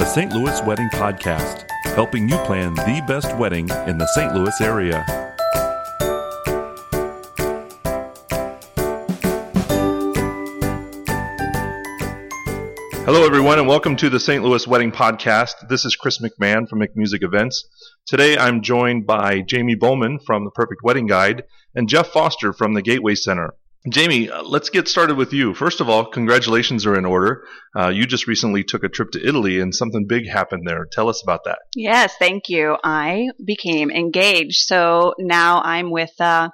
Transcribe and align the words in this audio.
the 0.00 0.06
St. 0.06 0.32
Louis 0.32 0.62
Wedding 0.62 0.88
Podcast, 0.94 1.70
helping 1.94 2.26
you 2.26 2.38
plan 2.46 2.72
the 2.72 3.04
best 3.06 3.36
wedding 3.36 3.68
in 3.86 3.98
the 3.98 4.06
St. 4.06 4.34
Louis 4.34 4.58
area. 4.62 5.04
Hello, 13.04 13.26
everyone, 13.26 13.58
and 13.58 13.68
welcome 13.68 13.94
to 13.96 14.08
the 14.08 14.18
St. 14.18 14.42
Louis 14.42 14.66
Wedding 14.66 14.90
Podcast. 14.90 15.68
This 15.68 15.84
is 15.84 15.96
Chris 15.96 16.18
McMahon 16.18 16.66
from 16.66 16.80
McMusic 16.80 17.22
Events. 17.22 17.68
Today, 18.06 18.38
I'm 18.38 18.62
joined 18.62 19.06
by 19.06 19.44
Jaime 19.50 19.74
Bowman 19.74 20.18
from 20.18 20.46
the 20.46 20.50
Perfect 20.50 20.80
Wedding 20.82 21.08
Guide 21.08 21.44
and 21.74 21.90
Jeff 21.90 22.08
Foster 22.08 22.54
from 22.54 22.72
the 22.72 22.80
Gateway 22.80 23.16
Center. 23.16 23.52
Jaime, 23.92 24.28
uh, 24.28 24.42
let's 24.42 24.68
get 24.68 24.88
started 24.88 25.16
with 25.16 25.32
you. 25.32 25.54
First 25.54 25.80
of 25.80 25.88
all, 25.88 26.04
congratulations 26.04 26.84
are 26.84 26.98
in 26.98 27.06
order. 27.06 27.44
Uh, 27.74 27.88
you 27.88 28.06
just 28.06 28.26
recently 28.26 28.62
took 28.62 28.84
a 28.84 28.90
trip 28.90 29.10
to 29.12 29.26
Italy 29.26 29.58
and 29.58 29.74
something 29.74 30.06
big 30.06 30.28
happened 30.28 30.66
there. 30.66 30.86
Tell 30.92 31.08
us 31.08 31.22
about 31.22 31.44
that. 31.44 31.60
Yes, 31.74 32.14
thank 32.18 32.50
you. 32.50 32.76
I 32.84 33.28
became 33.42 33.90
engaged, 33.90 34.58
so 34.58 35.14
now 35.18 35.62
I'm 35.62 35.90
with 35.90 36.12
uh, 36.20 36.50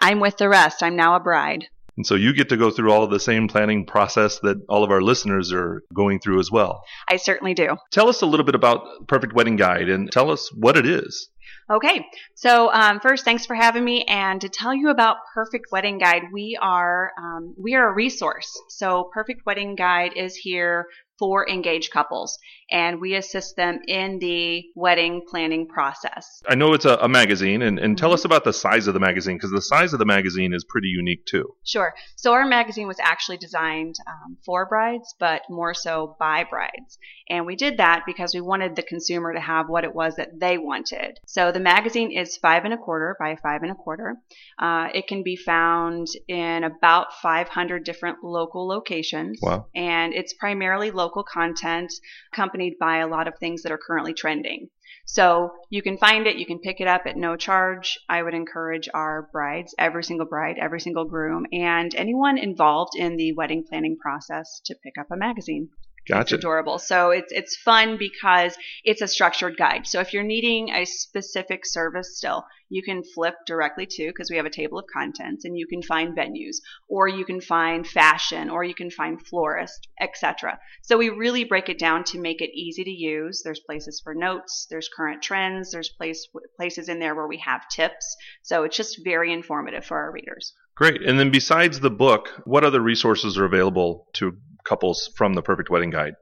I'm 0.00 0.18
with 0.18 0.36
the 0.36 0.48
rest. 0.48 0.82
I'm 0.82 0.96
now 0.96 1.14
a 1.14 1.20
bride. 1.20 1.66
And 1.96 2.04
so 2.04 2.16
you 2.16 2.32
get 2.34 2.48
to 2.48 2.56
go 2.56 2.70
through 2.70 2.92
all 2.92 3.04
of 3.04 3.10
the 3.10 3.20
same 3.20 3.46
planning 3.46 3.86
process 3.86 4.40
that 4.40 4.56
all 4.68 4.82
of 4.82 4.90
our 4.90 5.00
listeners 5.00 5.52
are 5.52 5.82
going 5.94 6.18
through 6.18 6.40
as 6.40 6.50
well. 6.50 6.82
I 7.08 7.18
certainly 7.18 7.54
do. 7.54 7.76
Tell 7.92 8.08
us 8.08 8.20
a 8.20 8.26
little 8.26 8.44
bit 8.44 8.56
about 8.56 9.06
Perfect 9.06 9.32
Wedding 9.32 9.54
Guide 9.54 9.88
and 9.88 10.10
tell 10.10 10.32
us 10.32 10.50
what 10.52 10.76
it 10.76 10.86
is. 10.86 11.28
Okay, 11.70 12.06
so 12.34 12.70
um, 12.70 13.00
first, 13.00 13.24
thanks 13.24 13.46
for 13.46 13.54
having 13.54 13.82
me, 13.82 14.04
and 14.04 14.38
to 14.42 14.50
tell 14.50 14.74
you 14.74 14.90
about 14.90 15.16
Perfect 15.32 15.72
Wedding 15.72 15.96
Guide, 15.96 16.24
we 16.30 16.58
are 16.60 17.12
um, 17.18 17.54
we 17.56 17.74
are 17.74 17.88
a 17.88 17.94
resource. 17.94 18.52
So 18.68 19.10
Perfect 19.14 19.46
Wedding 19.46 19.74
Guide 19.74 20.12
is 20.14 20.36
here 20.36 20.86
for 21.18 21.48
engaged 21.48 21.92
couples, 21.92 22.38
and 22.70 23.00
we 23.00 23.14
assist 23.14 23.56
them 23.56 23.80
in 23.86 24.18
the 24.18 24.64
wedding 24.74 25.22
planning 25.28 25.66
process. 25.68 26.42
I 26.48 26.54
know 26.54 26.72
it's 26.72 26.84
a, 26.84 26.96
a 26.96 27.08
magazine, 27.08 27.62
and, 27.62 27.78
and 27.78 27.96
tell 27.96 28.12
us 28.12 28.24
about 28.24 28.44
the 28.44 28.52
size 28.52 28.86
of 28.86 28.94
the 28.94 29.00
magazine 29.00 29.36
because 29.36 29.50
the 29.50 29.62
size 29.62 29.92
of 29.92 29.98
the 29.98 30.04
magazine 30.04 30.52
is 30.52 30.64
pretty 30.64 30.88
unique 30.88 31.24
too. 31.26 31.54
Sure. 31.64 31.94
So 32.16 32.32
our 32.32 32.46
magazine 32.46 32.88
was 32.88 32.98
actually 33.00 33.36
designed 33.36 33.94
um, 34.06 34.36
for 34.44 34.66
brides, 34.66 35.14
but 35.20 35.42
more 35.48 35.74
so 35.74 36.16
by 36.18 36.44
brides. 36.44 36.98
And 37.28 37.46
we 37.46 37.56
did 37.56 37.78
that 37.78 38.02
because 38.06 38.34
we 38.34 38.40
wanted 38.40 38.76
the 38.76 38.82
consumer 38.82 39.32
to 39.32 39.40
have 39.40 39.68
what 39.68 39.84
it 39.84 39.94
was 39.94 40.16
that 40.16 40.38
they 40.38 40.58
wanted. 40.58 41.18
So 41.26 41.52
the 41.52 41.60
magazine 41.60 42.10
is 42.10 42.36
five 42.36 42.64
and 42.64 42.74
a 42.74 42.76
quarter 42.76 43.16
by 43.18 43.36
five 43.36 43.62
and 43.62 43.72
a 43.72 43.74
quarter. 43.74 44.16
Uh, 44.58 44.88
it 44.92 45.06
can 45.06 45.22
be 45.22 45.36
found 45.36 46.08
in 46.28 46.64
about 46.64 47.14
500 47.22 47.84
different 47.84 48.22
local 48.22 48.68
locations. 48.68 49.38
Wow. 49.40 49.66
And 49.74 50.12
it's 50.12 50.34
primarily 50.34 50.90
local 50.90 51.03
content 51.10 51.92
accompanied 52.32 52.78
by 52.78 52.98
a 52.98 53.06
lot 53.06 53.28
of 53.28 53.38
things 53.38 53.62
that 53.62 53.72
are 53.72 53.78
currently 53.78 54.14
trending. 54.14 54.70
So 55.06 55.52
you 55.68 55.82
can 55.82 55.98
find 55.98 56.26
it, 56.26 56.36
you 56.36 56.46
can 56.46 56.60
pick 56.60 56.80
it 56.80 56.88
up 56.88 57.02
at 57.06 57.16
no 57.16 57.36
charge. 57.36 57.98
I 58.08 58.22
would 58.22 58.32
encourage 58.32 58.88
our 58.94 59.28
brides, 59.32 59.74
every 59.78 60.02
single 60.02 60.26
bride, 60.26 60.56
every 60.58 60.80
single 60.80 61.04
groom, 61.04 61.46
and 61.52 61.94
anyone 61.94 62.38
involved 62.38 62.96
in 62.96 63.16
the 63.16 63.32
wedding 63.32 63.64
planning 63.68 63.98
process 63.98 64.60
to 64.64 64.74
pick 64.82 64.96
up 64.98 65.10
a 65.10 65.16
magazine. 65.16 65.68
Gotcha. 66.06 66.34
It's 66.34 66.44
adorable. 66.44 66.78
So 66.78 67.10
it's 67.10 67.32
it's 67.32 67.56
fun 67.56 67.96
because 67.98 68.56
it's 68.84 69.00
a 69.00 69.08
structured 69.08 69.56
guide. 69.56 69.86
So 69.86 70.00
if 70.00 70.12
you're 70.12 70.22
needing 70.22 70.70
a 70.70 70.84
specific 70.84 71.64
service 71.64 72.18
still, 72.18 72.44
you 72.68 72.82
can 72.82 73.02
flip 73.02 73.34
directly 73.46 73.86
to 73.86 74.08
because 74.08 74.30
we 74.30 74.36
have 74.36 74.44
a 74.44 74.50
table 74.50 74.78
of 74.78 74.84
contents 74.92 75.44
and 75.44 75.56
you 75.56 75.66
can 75.66 75.82
find 75.82 76.16
venues 76.16 76.56
or 76.88 77.08
you 77.08 77.24
can 77.24 77.40
find 77.40 77.86
fashion 77.86 78.50
or 78.50 78.64
you 78.64 78.74
can 78.74 78.90
find 78.90 79.24
florist, 79.26 79.88
etc. 80.00 80.58
So 80.82 80.98
we 80.98 81.08
really 81.08 81.44
break 81.44 81.68
it 81.68 81.78
down 81.78 82.04
to 82.04 82.20
make 82.20 82.42
it 82.42 82.50
easy 82.54 82.84
to 82.84 82.90
use. 82.90 83.42
There's 83.42 83.60
places 83.60 84.00
for 84.02 84.14
notes, 84.14 84.66
there's 84.68 84.90
current 84.94 85.22
trends, 85.22 85.72
there's 85.72 85.88
place 85.88 86.28
places 86.56 86.88
in 86.88 86.98
there 86.98 87.14
where 87.14 87.28
we 87.28 87.38
have 87.38 87.68
tips. 87.68 88.16
So 88.42 88.64
it's 88.64 88.76
just 88.76 89.02
very 89.04 89.32
informative 89.32 89.84
for 89.86 89.96
our 89.96 90.12
readers. 90.12 90.52
Great. 90.74 91.02
And 91.02 91.18
then 91.18 91.30
besides 91.30 91.80
the 91.80 91.90
book, 91.90 92.28
what 92.44 92.64
other 92.64 92.80
resources 92.80 93.38
are 93.38 93.44
available 93.44 94.08
to 94.14 94.36
couples 94.64 95.10
from 95.16 95.34
the 95.34 95.42
Perfect 95.42 95.70
Wedding 95.70 95.90
Guide? 95.90 96.14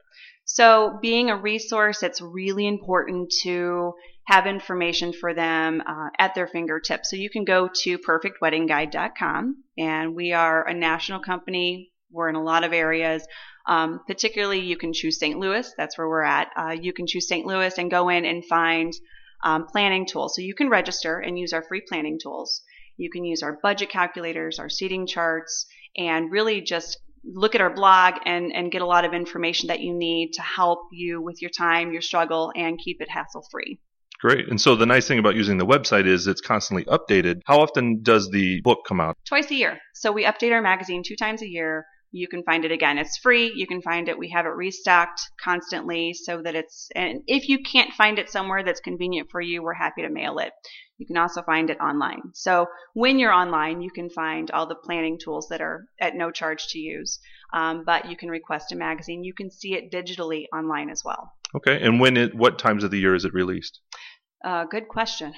So, 0.45 0.99
being 1.01 1.31
a 1.31 1.41
resource, 1.41 2.03
it's 2.03 2.21
really 2.21 2.67
important 2.67 3.33
to 3.43 3.95
have 4.27 4.47
information 4.47 5.13
for 5.13 5.35
them 5.35 5.83
uh, 5.87 6.11
at 6.19 6.35
their 6.35 6.49
fingertips. 6.49 7.11
So, 7.11 7.17
you 7.17 7.31
can 7.31 7.45
go 7.45 7.69
to 7.83 7.99
perfectweddingguide.com, 7.99 9.65
and 9.79 10.15
we 10.15 10.33
are 10.33 10.67
a 10.67 10.75
national 10.75 11.21
company. 11.21 11.93
We're 12.11 12.29
in 12.29 12.35
a 12.35 12.43
lot 12.43 12.65
of 12.65 12.73
areas. 12.73 13.27
Um, 13.67 14.01
particularly, 14.07 14.61
you 14.61 14.77
can 14.77 14.93
choose 14.93 15.19
St. 15.19 15.39
Louis. 15.39 15.73
That's 15.77 15.97
where 15.97 16.09
we're 16.09 16.23
at. 16.23 16.51
Uh, 16.57 16.77
you 16.79 16.93
can 16.93 17.07
choose 17.07 17.29
St. 17.29 17.47
Louis 17.47 17.79
and 17.79 17.91
go 17.91 18.09
in 18.09 18.25
and 18.25 18.45
find 18.45 18.93
um, 19.45 19.67
planning 19.67 20.07
tools. 20.07 20.35
So, 20.35 20.43
you 20.43 20.55
can 20.55 20.69
register 20.69 21.19
and 21.19 21.39
use 21.39 21.53
our 21.53 21.63
free 21.63 21.83
planning 21.89 22.19
tools. 22.21 22.63
You 22.97 23.11
can 23.11 23.25
use 23.25 23.43
our 23.43 23.59
budget 23.63 23.91
calculators, 23.91 24.59
our 24.59 24.69
seating 24.69 25.07
charts, 25.07 25.67
and 25.97 26.31
really 26.33 26.61
just 26.61 26.99
look 27.25 27.55
at 27.55 27.61
our 27.61 27.73
blog 27.73 28.15
and, 28.25 28.53
and 28.55 28.71
get 28.73 28.83
a 28.83 28.87
lot 28.87 29.05
of 29.05 29.15
information 29.15 29.69
that 29.69 29.81
you 29.81 29.95
need 29.95 30.33
to 30.35 30.43
help 30.43 30.89
you 30.93 31.21
with 31.21 31.41
your 31.41 31.51
time, 31.51 31.93
your 31.93 32.03
struggle, 32.03 32.53
and 32.57 32.79
keep 32.79 33.01
it 33.01 33.11
hassle 33.11 33.47
free. 33.51 33.79
Great. 34.21 34.49
And 34.49 34.61
so 34.61 34.77
the 34.77 34.87
nice 34.87 35.09
thing 35.09 35.19
about 35.19 35.35
using 35.35 35.59
the 35.59 35.67
website 35.67 36.07
is 36.07 36.29
it's 36.29 36.41
constantly 36.41 36.85
updated. 36.85 37.41
How 37.45 37.59
often 37.59 38.03
does 38.03 38.31
the 38.31 38.61
book 38.63 38.81
come 38.87 39.01
out? 39.01 39.17
Twice 39.27 39.51
a 39.51 39.55
year. 39.57 39.79
So 39.95 40.13
we 40.13 40.25
update 40.25 40.53
our 40.53 40.63
magazine 40.63 41.03
two 41.05 41.17
times 41.17 41.43
a 41.43 41.49
year. 41.49 41.85
You 42.15 42.29
can 42.29 42.43
find 42.43 42.67
it 42.67 42.71
again. 42.71 42.99
It's 42.99 43.17
free. 43.17 43.51
You 43.55 43.67
can 43.67 43.81
find 43.81 44.07
it. 44.07 44.19
We 44.19 44.29
have 44.31 44.45
it 44.45 44.51
restocked 44.51 45.23
constantly 45.43 46.13
so 46.13 46.43
that 46.43 46.55
it's, 46.55 46.89
and 46.95 47.23
if 47.27 47.49
you 47.49 47.59
can't 47.63 47.95
find 47.95 48.19
it 48.19 48.29
somewhere 48.29 48.63
that's 48.63 48.81
convenient 48.81 49.31
for 49.31 49.41
you, 49.41 49.63
we're 49.63 49.73
happy 49.73 50.03
to 50.03 50.11
mail 50.11 50.39
it. 50.39 50.53
You 50.99 51.07
can 51.07 51.17
also 51.17 51.43
find 51.43 51.71
it 51.71 51.81
online. 51.81 52.21
So 52.35 52.67
when 52.93 53.19
you're 53.19 53.33
online, 53.33 53.81
you 53.81 53.91
can 53.91 54.11
find 54.11 54.51
all 54.51 54.67
the 54.67 54.75
planning 54.75 55.19
tools 55.19 55.49
that 55.49 55.63
are 55.63 55.87
at 56.01 56.15
no 56.15 56.31
charge 56.31 56.69
to 56.69 56.79
use. 56.79 57.19
Um, 57.55 57.83
but 57.85 58.11
you 58.11 58.17
can 58.17 58.29
request 58.29 58.73
a 58.73 58.77
magazine. 58.77 59.25
You 59.25 59.35
can 59.35 59.51
see 59.51 59.75
it 59.75 59.91
digitally 59.91 60.45
online 60.55 60.91
as 60.91 61.03
well. 61.05 61.33
Okay. 61.55 61.81
And 61.83 61.99
when 61.99 62.19
it, 62.19 62.35
what 62.35 62.59
times 62.59 62.85
of 62.85 62.91
the 62.91 63.01
year 63.01 63.15
is 63.15 63.25
it 63.25 63.33
released? 63.33 63.81
Uh, 64.45 64.65
good 64.65 64.89
question. 64.89 65.33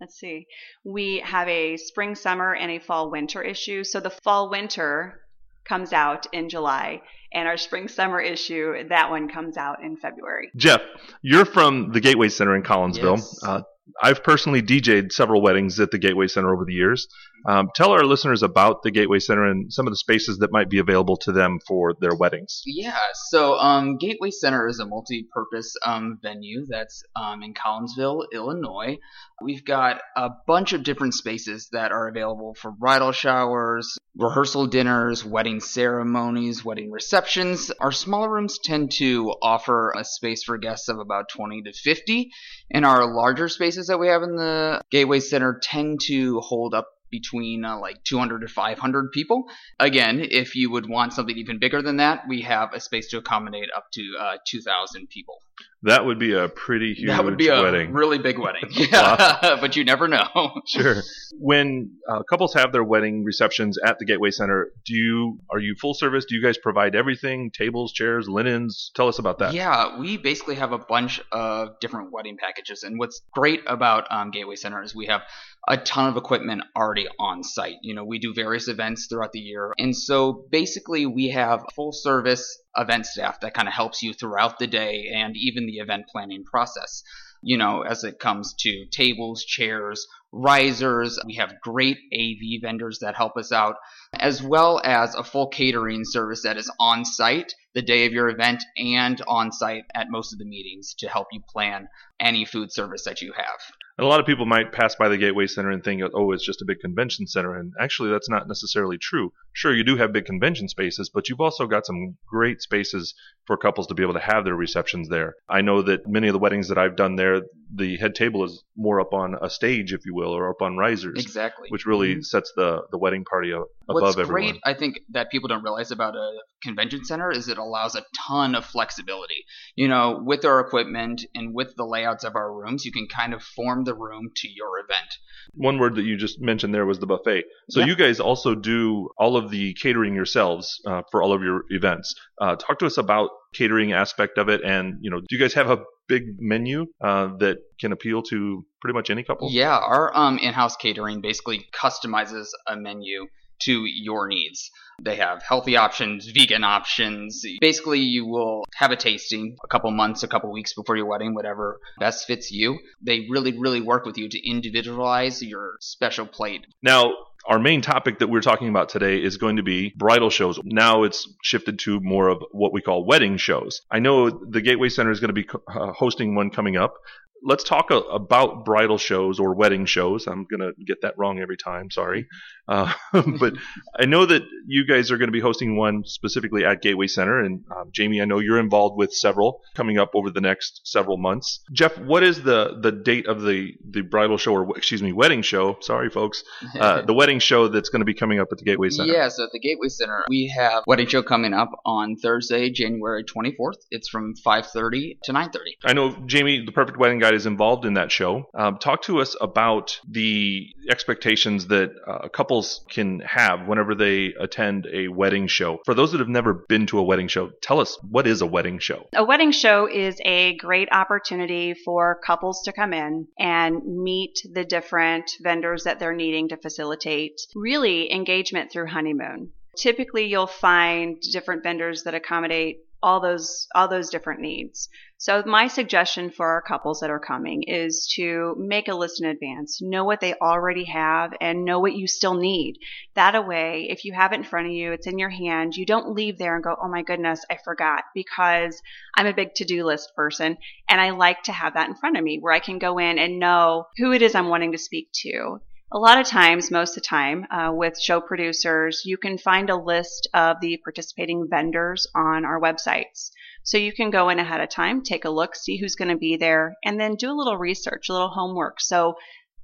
Let's 0.00 0.18
see. 0.18 0.46
We 0.84 1.22
have 1.24 1.48
a 1.48 1.76
spring, 1.76 2.14
summer, 2.14 2.54
and 2.54 2.70
a 2.70 2.78
fall, 2.78 3.10
winter 3.10 3.42
issue. 3.42 3.84
So 3.84 4.00
the 4.00 4.10
fall, 4.10 4.50
winter 4.50 5.20
comes 5.68 5.92
out 5.92 6.26
in 6.32 6.48
July, 6.48 7.02
and 7.32 7.48
our 7.48 7.56
spring 7.56 7.88
summer 7.88 8.20
issue, 8.20 8.88
that 8.88 9.10
one 9.10 9.28
comes 9.28 9.56
out 9.56 9.82
in 9.82 9.96
February. 9.96 10.50
Jeff, 10.56 10.80
you're 11.22 11.44
from 11.44 11.92
the 11.92 12.00
Gateway 12.00 12.28
Center 12.28 12.56
in 12.56 12.62
Collinsville. 12.62 13.16
Yes. 13.16 13.42
Uh, 13.42 13.62
I've 14.02 14.24
personally 14.24 14.62
DJ'd 14.62 15.12
several 15.12 15.40
weddings 15.42 15.78
at 15.78 15.90
the 15.90 15.98
Gateway 15.98 16.26
Center 16.26 16.52
over 16.52 16.64
the 16.64 16.72
years. 16.72 17.08
Um, 17.46 17.70
tell 17.74 17.92
our 17.92 18.04
listeners 18.04 18.42
about 18.42 18.82
the 18.82 18.90
Gateway 18.90 19.20
Center 19.20 19.44
and 19.44 19.72
some 19.72 19.86
of 19.86 19.92
the 19.92 19.96
spaces 19.96 20.38
that 20.38 20.50
might 20.52 20.68
be 20.68 20.78
available 20.78 21.16
to 21.18 21.32
them 21.32 21.60
for 21.66 21.94
their 22.00 22.14
weddings. 22.14 22.62
Yeah, 22.66 22.98
so 23.28 23.56
um, 23.56 23.98
Gateway 23.98 24.30
Center 24.30 24.66
is 24.66 24.80
a 24.80 24.86
multi-purpose 24.86 25.74
um, 25.84 26.18
venue 26.20 26.66
that's 26.68 27.02
um, 27.14 27.42
in 27.42 27.54
Collinsville, 27.54 28.24
Illinois. 28.32 28.98
We've 29.40 29.64
got 29.64 30.00
a 30.16 30.30
bunch 30.46 30.72
of 30.72 30.82
different 30.82 31.14
spaces 31.14 31.68
that 31.72 31.92
are 31.92 32.08
available 32.08 32.54
for 32.54 32.72
bridal 32.72 33.12
showers, 33.12 33.96
rehearsal 34.16 34.66
dinners, 34.66 35.24
wedding 35.24 35.60
ceremonies, 35.60 36.64
wedding 36.64 36.90
receptions. 36.90 37.70
Our 37.80 37.92
smaller 37.92 38.32
rooms 38.32 38.58
tend 38.62 38.92
to 38.92 39.34
offer 39.42 39.92
a 39.96 40.04
space 40.04 40.42
for 40.42 40.58
guests 40.58 40.88
of 40.88 40.98
about 40.98 41.28
20 41.28 41.62
to 41.62 41.72
50, 41.72 42.30
and 42.72 42.84
our 42.84 43.14
larger 43.14 43.48
spaces 43.48 43.86
that 43.86 44.00
we 44.00 44.08
have 44.08 44.22
in 44.22 44.36
the 44.36 44.80
Gateway 44.90 45.20
Center 45.20 45.60
tend 45.62 46.00
to 46.06 46.40
hold 46.40 46.74
up 46.74 46.88
between 47.18 47.64
uh, 47.64 47.78
like 47.78 48.02
200 48.04 48.40
to 48.40 48.48
500 48.48 49.12
people. 49.12 49.44
Again, 49.78 50.20
if 50.20 50.54
you 50.54 50.70
would 50.70 50.88
want 50.88 51.12
something 51.14 51.36
even 51.38 51.58
bigger 51.58 51.80
than 51.80 51.96
that, 51.96 52.24
we 52.28 52.42
have 52.42 52.74
a 52.74 52.80
space 52.80 53.08
to 53.10 53.18
accommodate 53.18 53.70
up 53.76 53.86
to 53.92 54.02
uh, 54.20 54.36
2,000 54.46 55.08
people. 55.08 55.40
That 55.82 56.04
would 56.04 56.18
be 56.18 56.32
a 56.32 56.48
pretty 56.48 56.94
huge 56.94 57.08
that 57.08 57.24
would 57.24 57.36
be 57.36 57.48
a 57.48 57.62
wedding. 57.62 57.92
really 57.92 58.18
big 58.18 58.38
wedding. 58.38 58.64
Yeah, 58.70 59.56
but 59.60 59.76
you 59.76 59.84
never 59.84 60.08
know. 60.08 60.24
sure. 60.66 61.02
When 61.38 61.92
uh, 62.08 62.22
couples 62.28 62.54
have 62.54 62.72
their 62.72 62.82
wedding 62.84 63.24
receptions 63.24 63.78
at 63.84 63.98
the 63.98 64.04
Gateway 64.04 64.30
Center, 64.30 64.70
do 64.84 64.94
you 64.94 65.38
are 65.50 65.58
you 65.58 65.74
full 65.80 65.94
service? 65.94 66.24
Do 66.28 66.34
you 66.34 66.42
guys 66.42 66.58
provide 66.58 66.94
everything? 66.94 67.50
Tables, 67.50 67.92
chairs, 67.92 68.28
linens? 68.28 68.90
Tell 68.94 69.08
us 69.08 69.18
about 69.18 69.38
that. 69.38 69.54
Yeah, 69.54 69.98
we 69.98 70.16
basically 70.16 70.56
have 70.56 70.72
a 70.72 70.78
bunch 70.78 71.20
of 71.30 71.78
different 71.80 72.10
wedding 72.12 72.36
packages, 72.36 72.82
and 72.82 72.98
what's 72.98 73.20
great 73.32 73.60
about 73.66 74.06
um, 74.10 74.30
Gateway 74.30 74.56
Center 74.56 74.82
is 74.82 74.94
we 74.94 75.06
have 75.06 75.22
a 75.68 75.76
ton 75.76 76.08
of 76.08 76.16
equipment 76.16 76.62
already 76.76 77.06
on 77.18 77.42
site. 77.44 77.76
You 77.82 77.94
know, 77.94 78.04
we 78.04 78.18
do 78.18 78.32
various 78.34 78.68
events 78.68 79.06
throughout 79.08 79.32
the 79.32 79.40
year, 79.40 79.72
and 79.78 79.96
so 79.96 80.44
basically 80.50 81.06
we 81.06 81.30
have 81.30 81.64
full 81.74 81.92
service 81.92 82.58
event 82.76 83.06
staff 83.06 83.40
that 83.40 83.54
kind 83.54 83.68
of 83.68 83.74
helps 83.74 84.02
you 84.02 84.12
throughout 84.12 84.58
the 84.58 84.66
day 84.66 85.10
and 85.14 85.36
even 85.36 85.66
the 85.66 85.78
event 85.78 86.06
planning 86.10 86.44
process. 86.44 87.02
You 87.42 87.58
know, 87.58 87.82
as 87.82 88.02
it 88.02 88.18
comes 88.18 88.54
to 88.60 88.86
tables, 88.90 89.44
chairs, 89.44 90.06
risers, 90.32 91.18
we 91.24 91.34
have 91.34 91.60
great 91.62 91.98
AV 92.12 92.60
vendors 92.62 92.98
that 93.00 93.14
help 93.14 93.36
us 93.36 93.52
out, 93.52 93.76
as 94.14 94.42
well 94.42 94.80
as 94.84 95.14
a 95.14 95.22
full 95.22 95.48
catering 95.48 96.02
service 96.04 96.42
that 96.42 96.56
is 96.56 96.70
on 96.80 97.04
site 97.04 97.52
the 97.74 97.82
day 97.82 98.06
of 98.06 98.12
your 98.12 98.28
event 98.28 98.62
and 98.76 99.22
on 99.28 99.52
site 99.52 99.84
at 99.94 100.10
most 100.10 100.32
of 100.32 100.38
the 100.38 100.44
meetings 100.44 100.94
to 100.98 101.08
help 101.08 101.28
you 101.32 101.40
plan 101.48 101.88
any 102.18 102.44
food 102.44 102.72
service 102.72 103.04
that 103.04 103.20
you 103.20 103.32
have. 103.36 103.60
And 103.98 104.04
a 104.04 104.08
lot 104.08 104.20
of 104.20 104.26
people 104.26 104.44
might 104.44 104.72
pass 104.72 104.94
by 104.94 105.08
the 105.08 105.16
Gateway 105.16 105.46
Center 105.46 105.70
and 105.70 105.82
think, 105.82 106.02
oh, 106.14 106.32
it's 106.32 106.44
just 106.44 106.60
a 106.60 106.66
big 106.66 106.80
convention 106.80 107.26
center. 107.26 107.56
And 107.56 107.72
actually, 107.80 108.10
that's 108.10 108.28
not 108.28 108.46
necessarily 108.46 108.98
true. 108.98 109.32
Sure, 109.54 109.74
you 109.74 109.84
do 109.84 109.96
have 109.96 110.12
big 110.12 110.26
convention 110.26 110.68
spaces, 110.68 111.08
but 111.08 111.28
you've 111.28 111.40
also 111.40 111.66
got 111.66 111.86
some 111.86 112.16
great 112.26 112.60
spaces 112.60 113.14
for 113.46 113.56
couples 113.56 113.86
to 113.86 113.94
be 113.94 114.02
able 114.02 114.12
to 114.12 114.20
have 114.20 114.44
their 114.44 114.54
receptions 114.54 115.08
there. 115.08 115.34
I 115.48 115.62
know 115.62 115.80
that 115.82 116.06
many 116.06 116.28
of 116.28 116.34
the 116.34 116.38
weddings 116.38 116.68
that 116.68 116.76
I've 116.76 116.96
done 116.96 117.16
there, 117.16 117.42
the 117.74 117.96
head 117.96 118.14
table 118.14 118.44
is 118.44 118.62
more 118.76 119.00
up 119.00 119.14
on 119.14 119.36
a 119.40 119.48
stage, 119.48 119.94
if 119.94 120.04
you 120.04 120.14
will, 120.14 120.30
or 120.30 120.50
up 120.50 120.60
on 120.60 120.76
risers. 120.76 121.22
Exactly. 121.24 121.68
Which 121.70 121.86
really 121.86 122.14
mm-hmm. 122.14 122.22
sets 122.22 122.52
the, 122.54 122.82
the 122.90 122.98
wedding 122.98 123.24
party 123.24 123.52
above 123.52 123.68
What's 123.86 124.18
everyone. 124.18 124.52
great, 124.52 124.60
I 124.64 124.74
think, 124.74 124.98
that 125.10 125.30
people 125.30 125.48
don't 125.48 125.62
realize 125.62 125.90
about 125.90 126.16
a 126.16 126.32
convention 126.62 127.04
center 127.04 127.30
is 127.30 127.48
it 127.48 127.58
allows 127.58 127.94
a 127.94 128.04
ton 128.26 128.54
of 128.54 128.64
flexibility. 128.64 129.44
You 129.74 129.88
know, 129.88 130.20
with 130.22 130.44
our 130.44 130.60
equipment 130.60 131.24
and 131.34 131.54
with 131.54 131.74
the 131.76 131.84
layouts 131.84 132.24
of 132.24 132.34
our 132.34 132.52
rooms, 132.52 132.84
you 132.84 132.92
can 132.92 133.06
kind 133.08 133.32
of 133.32 133.42
form 133.42 133.84
the 133.86 133.94
room 133.94 134.30
to 134.36 134.48
your 134.48 134.78
event. 134.78 135.08
One 135.54 135.78
word 135.78 135.94
that 135.96 136.02
you 136.02 136.16
just 136.16 136.40
mentioned 136.40 136.74
there 136.74 136.84
was 136.84 136.98
the 136.98 137.06
buffet. 137.06 137.44
So 137.70 137.80
yeah. 137.80 137.86
you 137.86 137.96
guys 137.96 138.20
also 138.20 138.54
do 138.54 139.08
all 139.16 139.36
of 139.36 139.50
the 139.50 139.74
catering 139.74 140.14
yourselves 140.14 140.80
uh, 140.86 141.02
for 141.10 141.22
all 141.22 141.32
of 141.32 141.42
your 141.42 141.64
events. 141.70 142.14
Uh, 142.40 142.56
talk 142.56 142.78
to 142.80 142.86
us 142.86 142.98
about 142.98 143.30
catering 143.54 143.92
aspect 143.92 144.38
of 144.38 144.48
it, 144.48 144.62
and 144.62 144.98
you 145.00 145.10
know, 145.10 145.20
do 145.20 145.26
you 145.30 145.38
guys 145.38 145.54
have 145.54 145.70
a 145.70 145.82
big 146.08 146.36
menu 146.38 146.86
uh, 147.00 147.28
that 147.38 147.58
can 147.80 147.92
appeal 147.92 148.22
to 148.22 148.64
pretty 148.80 148.94
much 148.94 149.10
any 149.10 149.22
couple? 149.22 149.50
Yeah, 149.50 149.76
our 149.76 150.14
um, 150.16 150.38
in-house 150.38 150.76
catering 150.76 151.20
basically 151.20 151.66
customizes 151.72 152.48
a 152.66 152.76
menu 152.76 153.26
to 153.60 153.84
your 153.84 154.28
needs. 154.28 154.70
They 155.02 155.16
have 155.16 155.42
healthy 155.42 155.76
options, 155.76 156.26
vegan 156.26 156.64
options. 156.64 157.44
Basically, 157.60 158.00
you 158.00 158.24
will 158.26 158.64
have 158.74 158.90
a 158.90 158.96
tasting 158.96 159.56
a 159.62 159.68
couple 159.68 159.90
months, 159.90 160.22
a 160.22 160.28
couple 160.28 160.50
weeks 160.50 160.72
before 160.72 160.96
your 160.96 161.06
wedding, 161.06 161.34
whatever 161.34 161.80
best 162.00 162.26
fits 162.26 162.50
you. 162.50 162.78
They 163.02 163.26
really, 163.30 163.58
really 163.58 163.82
work 163.82 164.06
with 164.06 164.16
you 164.16 164.28
to 164.28 164.48
individualize 164.48 165.42
your 165.42 165.76
special 165.80 166.26
plate. 166.26 166.66
Now, 166.82 167.12
our 167.46 167.58
main 167.58 167.82
topic 167.82 168.18
that 168.18 168.28
we're 168.28 168.40
talking 168.40 168.68
about 168.68 168.88
today 168.88 169.22
is 169.22 169.36
going 169.36 169.56
to 169.56 169.62
be 169.62 169.92
bridal 169.96 170.30
shows. 170.30 170.58
Now 170.64 171.04
it's 171.04 171.28
shifted 171.42 171.78
to 171.80 172.00
more 172.00 172.28
of 172.28 172.42
what 172.50 172.72
we 172.72 172.80
call 172.80 173.04
wedding 173.04 173.36
shows. 173.36 173.82
I 173.90 174.00
know 174.00 174.30
the 174.30 174.62
Gateway 174.62 174.88
Center 174.88 175.10
is 175.10 175.20
going 175.20 175.34
to 175.34 175.40
be 175.40 175.48
uh, 175.68 175.92
hosting 175.92 176.34
one 176.34 176.50
coming 176.50 176.76
up 176.76 176.94
let's 177.42 177.64
talk 177.64 177.90
about 177.90 178.64
bridal 178.64 178.98
shows 178.98 179.38
or 179.38 179.54
wedding 179.54 179.86
shows. 179.86 180.26
I'm 180.26 180.46
going 180.50 180.60
to 180.60 180.72
get 180.84 181.02
that 181.02 181.14
wrong 181.16 181.38
every 181.38 181.56
time. 181.56 181.90
Sorry. 181.90 182.26
Uh, 182.68 182.92
but 183.12 183.54
I 183.98 184.06
know 184.06 184.26
that 184.26 184.42
you 184.66 184.86
guys 184.86 185.10
are 185.10 185.18
going 185.18 185.28
to 185.28 185.32
be 185.32 185.40
hosting 185.40 185.76
one 185.76 186.04
specifically 186.04 186.64
at 186.64 186.82
Gateway 186.82 187.06
Center. 187.06 187.40
And 187.40 187.64
um, 187.74 187.90
Jaime, 187.96 188.20
I 188.20 188.24
know 188.24 188.38
you're 188.38 188.58
involved 188.58 188.96
with 188.96 189.12
several 189.12 189.60
coming 189.74 189.98
up 189.98 190.10
over 190.14 190.30
the 190.30 190.40
next 190.40 190.80
several 190.84 191.16
months. 191.16 191.60
Jeff, 191.72 191.96
what 191.98 192.22
is 192.22 192.42
the, 192.42 192.78
the 192.80 192.92
date 192.92 193.26
of 193.26 193.42
the, 193.42 193.74
the 193.88 194.02
bridal 194.02 194.38
show 194.38 194.52
or, 194.52 194.76
excuse 194.76 195.02
me, 195.02 195.12
wedding 195.12 195.42
show? 195.42 195.76
Sorry, 195.80 196.10
folks. 196.10 196.42
Uh, 196.76 197.00
the 197.00 197.14
wedding 197.14 197.38
show 197.38 197.68
that's 197.68 197.88
going 197.88 198.00
to 198.00 198.04
be 198.04 198.12
coming 198.12 198.38
up 198.38 198.48
at 198.52 198.58
the 198.58 198.64
Gateway 198.64 198.90
Center. 198.90 199.10
Yeah, 199.10 199.28
so 199.28 199.44
at 199.44 199.50
the 199.52 199.58
Gateway 199.58 199.88
Center, 199.88 200.24
we 200.28 200.52
have 200.54 200.82
wedding 200.86 201.06
show 201.06 201.22
coming 201.22 201.54
up 201.54 201.70
on 201.86 202.16
Thursday, 202.16 202.70
January 202.70 203.24
24th. 203.24 203.76
It's 203.90 204.08
from 204.08 204.34
5.30 204.34 205.18
to 205.24 205.32
9.30. 205.32 205.58
I 205.84 205.94
know, 205.94 206.10
Jaime, 206.30 206.64
the 206.66 206.72
Perfect 206.72 206.98
Wedding 206.98 207.18
Guide 207.18 207.34
is 207.34 207.46
involved 207.46 207.86
in 207.86 207.94
that 207.94 208.12
show. 208.12 208.44
Um, 208.54 208.76
talk 208.78 209.02
to 209.02 209.20
us 209.20 209.36
about 209.40 209.98
the 210.08 210.68
expectations 210.90 211.68
that 211.68 211.92
uh, 212.06 212.28
couples 212.56 212.80
can 212.88 213.20
have 213.20 213.66
whenever 213.66 213.94
they 213.94 214.32
attend 214.40 214.86
a 214.90 215.08
wedding 215.08 215.46
show. 215.46 215.78
For 215.84 215.92
those 215.92 216.12
that 216.12 216.20
have 216.20 216.28
never 216.28 216.54
been 216.54 216.86
to 216.86 216.98
a 216.98 217.02
wedding 217.02 217.28
show, 217.28 217.50
tell 217.60 217.80
us 217.80 217.98
what 218.02 218.26
is 218.26 218.40
a 218.40 218.46
wedding 218.46 218.78
show? 218.78 219.06
A 219.14 219.24
wedding 219.24 219.52
show 219.52 219.86
is 219.86 220.18
a 220.24 220.56
great 220.56 220.88
opportunity 220.90 221.74
for 221.74 222.18
couples 222.24 222.62
to 222.62 222.72
come 222.72 222.94
in 222.94 223.28
and 223.38 223.82
meet 223.84 224.40
the 224.50 224.64
different 224.64 225.30
vendors 225.42 225.84
that 225.84 225.98
they're 225.98 226.14
needing 226.14 226.48
to 226.48 226.56
facilitate 226.56 227.38
really 227.54 228.10
engagement 228.10 228.72
through 228.72 228.86
honeymoon. 228.86 229.50
Typically, 229.76 230.24
you'll 230.26 230.46
find 230.46 231.20
different 231.20 231.62
vendors 231.62 232.04
that 232.04 232.14
accommodate 232.14 232.78
all 233.02 233.20
those 233.20 233.68
all 233.74 233.88
those 233.88 234.10
different 234.10 234.40
needs. 234.40 234.88
So 235.18 235.42
my 235.46 235.68
suggestion 235.68 236.30
for 236.30 236.46
our 236.46 236.62
couples 236.62 237.00
that 237.00 237.10
are 237.10 237.20
coming 237.20 237.62
is 237.62 238.12
to 238.16 238.54
make 238.58 238.88
a 238.88 238.94
list 238.94 239.22
in 239.22 239.28
advance, 239.28 239.80
know 239.80 240.04
what 240.04 240.20
they 240.20 240.34
already 240.34 240.84
have 240.84 241.32
and 241.40 241.64
know 241.64 241.80
what 241.80 241.94
you 241.94 242.06
still 242.06 242.34
need. 242.34 242.78
That 243.14 243.46
way, 243.46 243.86
if 243.90 244.04
you 244.04 244.12
have 244.12 244.32
it 244.32 244.36
in 244.36 244.44
front 244.44 244.66
of 244.66 244.72
you, 244.72 244.92
it's 244.92 245.06
in 245.06 245.18
your 245.18 245.30
hand, 245.30 245.74
you 245.76 245.86
don't 245.86 246.14
leave 246.14 246.38
there 246.38 246.54
and 246.54 246.64
go, 246.64 246.76
"Oh 246.82 246.88
my 246.88 247.02
goodness, 247.02 247.44
I 247.50 247.58
forgot," 247.64 248.04
because 248.14 248.82
I'm 249.16 249.26
a 249.26 249.34
big 249.34 249.54
to-do 249.54 249.84
list 249.84 250.14
person 250.14 250.58
and 250.88 251.00
I 251.00 251.10
like 251.10 251.42
to 251.44 251.52
have 251.52 251.74
that 251.74 251.88
in 251.88 251.94
front 251.94 252.16
of 252.16 252.24
me 252.24 252.38
where 252.38 252.52
I 252.52 252.60
can 252.60 252.78
go 252.78 252.98
in 252.98 253.18
and 253.18 253.38
know 253.38 253.86
who 253.98 254.12
it 254.12 254.22
is 254.22 254.34
I'm 254.34 254.48
wanting 254.48 254.72
to 254.72 254.78
speak 254.78 255.10
to 255.22 255.60
a 255.92 255.98
lot 255.98 256.18
of 256.18 256.26
times, 256.26 256.70
most 256.70 256.96
of 256.96 257.02
the 257.02 257.08
time, 257.08 257.46
uh, 257.50 257.70
with 257.72 258.00
show 258.00 258.20
producers, 258.20 259.02
you 259.04 259.16
can 259.16 259.38
find 259.38 259.70
a 259.70 259.76
list 259.76 260.28
of 260.34 260.56
the 260.60 260.78
participating 260.82 261.46
vendors 261.48 262.06
on 262.14 262.44
our 262.44 262.60
websites. 262.60 263.30
So 263.62 263.78
you 263.78 263.92
can 263.92 264.10
go 264.10 264.28
in 264.28 264.38
ahead 264.38 264.60
of 264.60 264.68
time, 264.68 265.02
take 265.02 265.24
a 265.24 265.30
look, 265.30 265.54
see 265.54 265.76
who's 265.76 265.94
going 265.94 266.10
to 266.10 266.16
be 266.16 266.36
there, 266.36 266.74
and 266.84 266.98
then 266.98 267.14
do 267.14 267.30
a 267.30 267.34
little 267.34 267.56
research, 267.56 268.08
a 268.08 268.12
little 268.12 268.30
homework. 268.30 268.80
So 268.80 269.14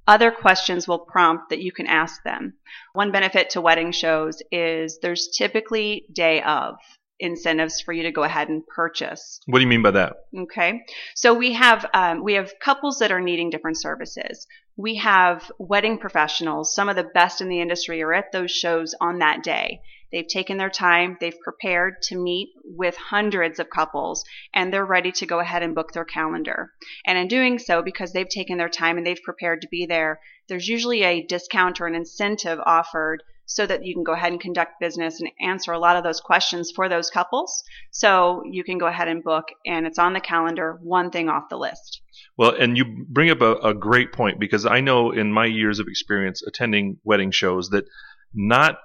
other 0.07 0.31
questions 0.31 0.87
will 0.87 0.99
prompt 0.99 1.49
that 1.49 1.61
you 1.61 1.71
can 1.71 1.87
ask 1.87 2.23
them. 2.23 2.53
One 2.93 3.11
benefit 3.11 3.51
to 3.51 3.61
wedding 3.61 3.91
shows 3.91 4.41
is 4.51 4.99
there's 5.01 5.29
typically 5.37 6.05
day 6.13 6.41
of 6.41 6.75
incentives 7.19 7.79
for 7.79 7.93
you 7.93 8.03
to 8.03 8.11
go 8.11 8.23
ahead 8.23 8.49
and 8.49 8.65
purchase. 8.67 9.39
What 9.45 9.59
do 9.59 9.63
you 9.63 9.69
mean 9.69 9.81
by 9.81 9.91
that? 9.91 10.15
Okay, 10.37 10.81
so 11.15 11.33
we 11.33 11.53
have 11.53 11.85
um, 11.93 12.23
we 12.23 12.33
have 12.33 12.53
couples 12.61 12.99
that 12.99 13.11
are 13.11 13.21
needing 13.21 13.49
different 13.49 13.79
services. 13.79 14.45
We 14.75 14.95
have 14.95 15.51
wedding 15.59 15.99
professionals. 15.99 16.73
Some 16.73 16.89
of 16.89 16.95
the 16.95 17.03
best 17.03 17.41
in 17.41 17.47
the 17.47 17.61
industry 17.61 18.01
are 18.01 18.13
at 18.13 18.31
those 18.31 18.49
shows 18.49 18.95
on 18.99 19.19
that 19.19 19.43
day. 19.43 19.81
They've 20.11 20.27
taken 20.27 20.57
their 20.57 20.69
time, 20.69 21.17
they've 21.19 21.39
prepared 21.43 22.01
to 22.03 22.17
meet 22.17 22.49
with 22.63 22.95
hundreds 22.95 23.59
of 23.59 23.71
couples, 23.71 24.23
and 24.53 24.71
they're 24.71 24.85
ready 24.85 25.11
to 25.11 25.25
go 25.25 25.39
ahead 25.39 25.63
and 25.63 25.73
book 25.73 25.91
their 25.91 26.05
calendar. 26.05 26.71
And 27.03 27.17
in 27.17 27.27
doing 27.27 27.57
so, 27.57 27.81
because 27.81 28.13
they've 28.13 28.29
taken 28.29 28.59
their 28.59 28.69
time 28.69 28.97
and 28.97 29.07
they've 29.07 29.23
prepared 29.23 29.61
to 29.61 29.67
be 29.67 29.87
there, 29.87 30.19
there's 30.49 30.67
usually 30.67 31.03
a 31.03 31.25
discount 31.25 31.81
or 31.81 31.87
an 31.87 31.95
incentive 31.95 32.59
offered 32.63 33.23
so 33.45 33.65
that 33.65 33.85
you 33.85 33.95
can 33.95 34.03
go 34.03 34.13
ahead 34.13 34.31
and 34.31 34.41
conduct 34.41 34.79
business 34.79 35.19
and 35.19 35.31
answer 35.39 35.71
a 35.71 35.79
lot 35.79 35.97
of 35.97 36.03
those 36.03 36.21
questions 36.21 36.71
for 36.75 36.87
those 36.87 37.09
couples. 37.09 37.63
So 37.89 38.43
you 38.45 38.63
can 38.63 38.77
go 38.77 38.85
ahead 38.85 39.07
and 39.07 39.23
book, 39.23 39.45
and 39.65 39.87
it's 39.87 39.99
on 39.99 40.13
the 40.13 40.19
calendar, 40.19 40.79
one 40.83 41.09
thing 41.09 41.27
off 41.27 41.49
the 41.49 41.57
list. 41.57 42.01
Well, 42.37 42.55
and 42.59 42.77
you 42.77 43.05
bring 43.07 43.29
up 43.29 43.41
a, 43.41 43.55
a 43.55 43.73
great 43.73 44.11
point 44.11 44.39
because 44.39 44.65
I 44.65 44.81
know 44.81 45.11
in 45.11 45.31
my 45.31 45.45
years 45.45 45.79
of 45.79 45.87
experience 45.87 46.41
attending 46.41 46.97
wedding 47.03 47.31
shows 47.31 47.69
that 47.69 47.85
not 48.33 48.77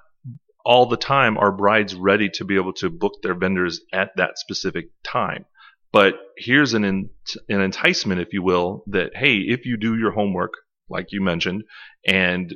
all 0.63 0.85
the 0.85 0.97
time 0.97 1.37
are 1.37 1.51
brides 1.51 1.95
ready 1.95 2.29
to 2.29 2.45
be 2.45 2.55
able 2.55 2.73
to 2.73 2.89
book 2.89 3.13
their 3.23 3.33
vendors 3.33 3.81
at 3.91 4.11
that 4.17 4.37
specific 4.37 4.89
time. 5.03 5.45
But 5.91 6.15
here's 6.37 6.75
an, 6.75 6.83
an 6.85 7.09
enticement, 7.49 8.21
if 8.21 8.33
you 8.33 8.43
will, 8.43 8.83
that 8.87 9.15
hey, 9.15 9.37
if 9.37 9.65
you 9.65 9.77
do 9.77 9.97
your 9.97 10.11
homework, 10.11 10.53
like 10.87 11.07
you 11.11 11.21
mentioned, 11.21 11.63
and 12.05 12.55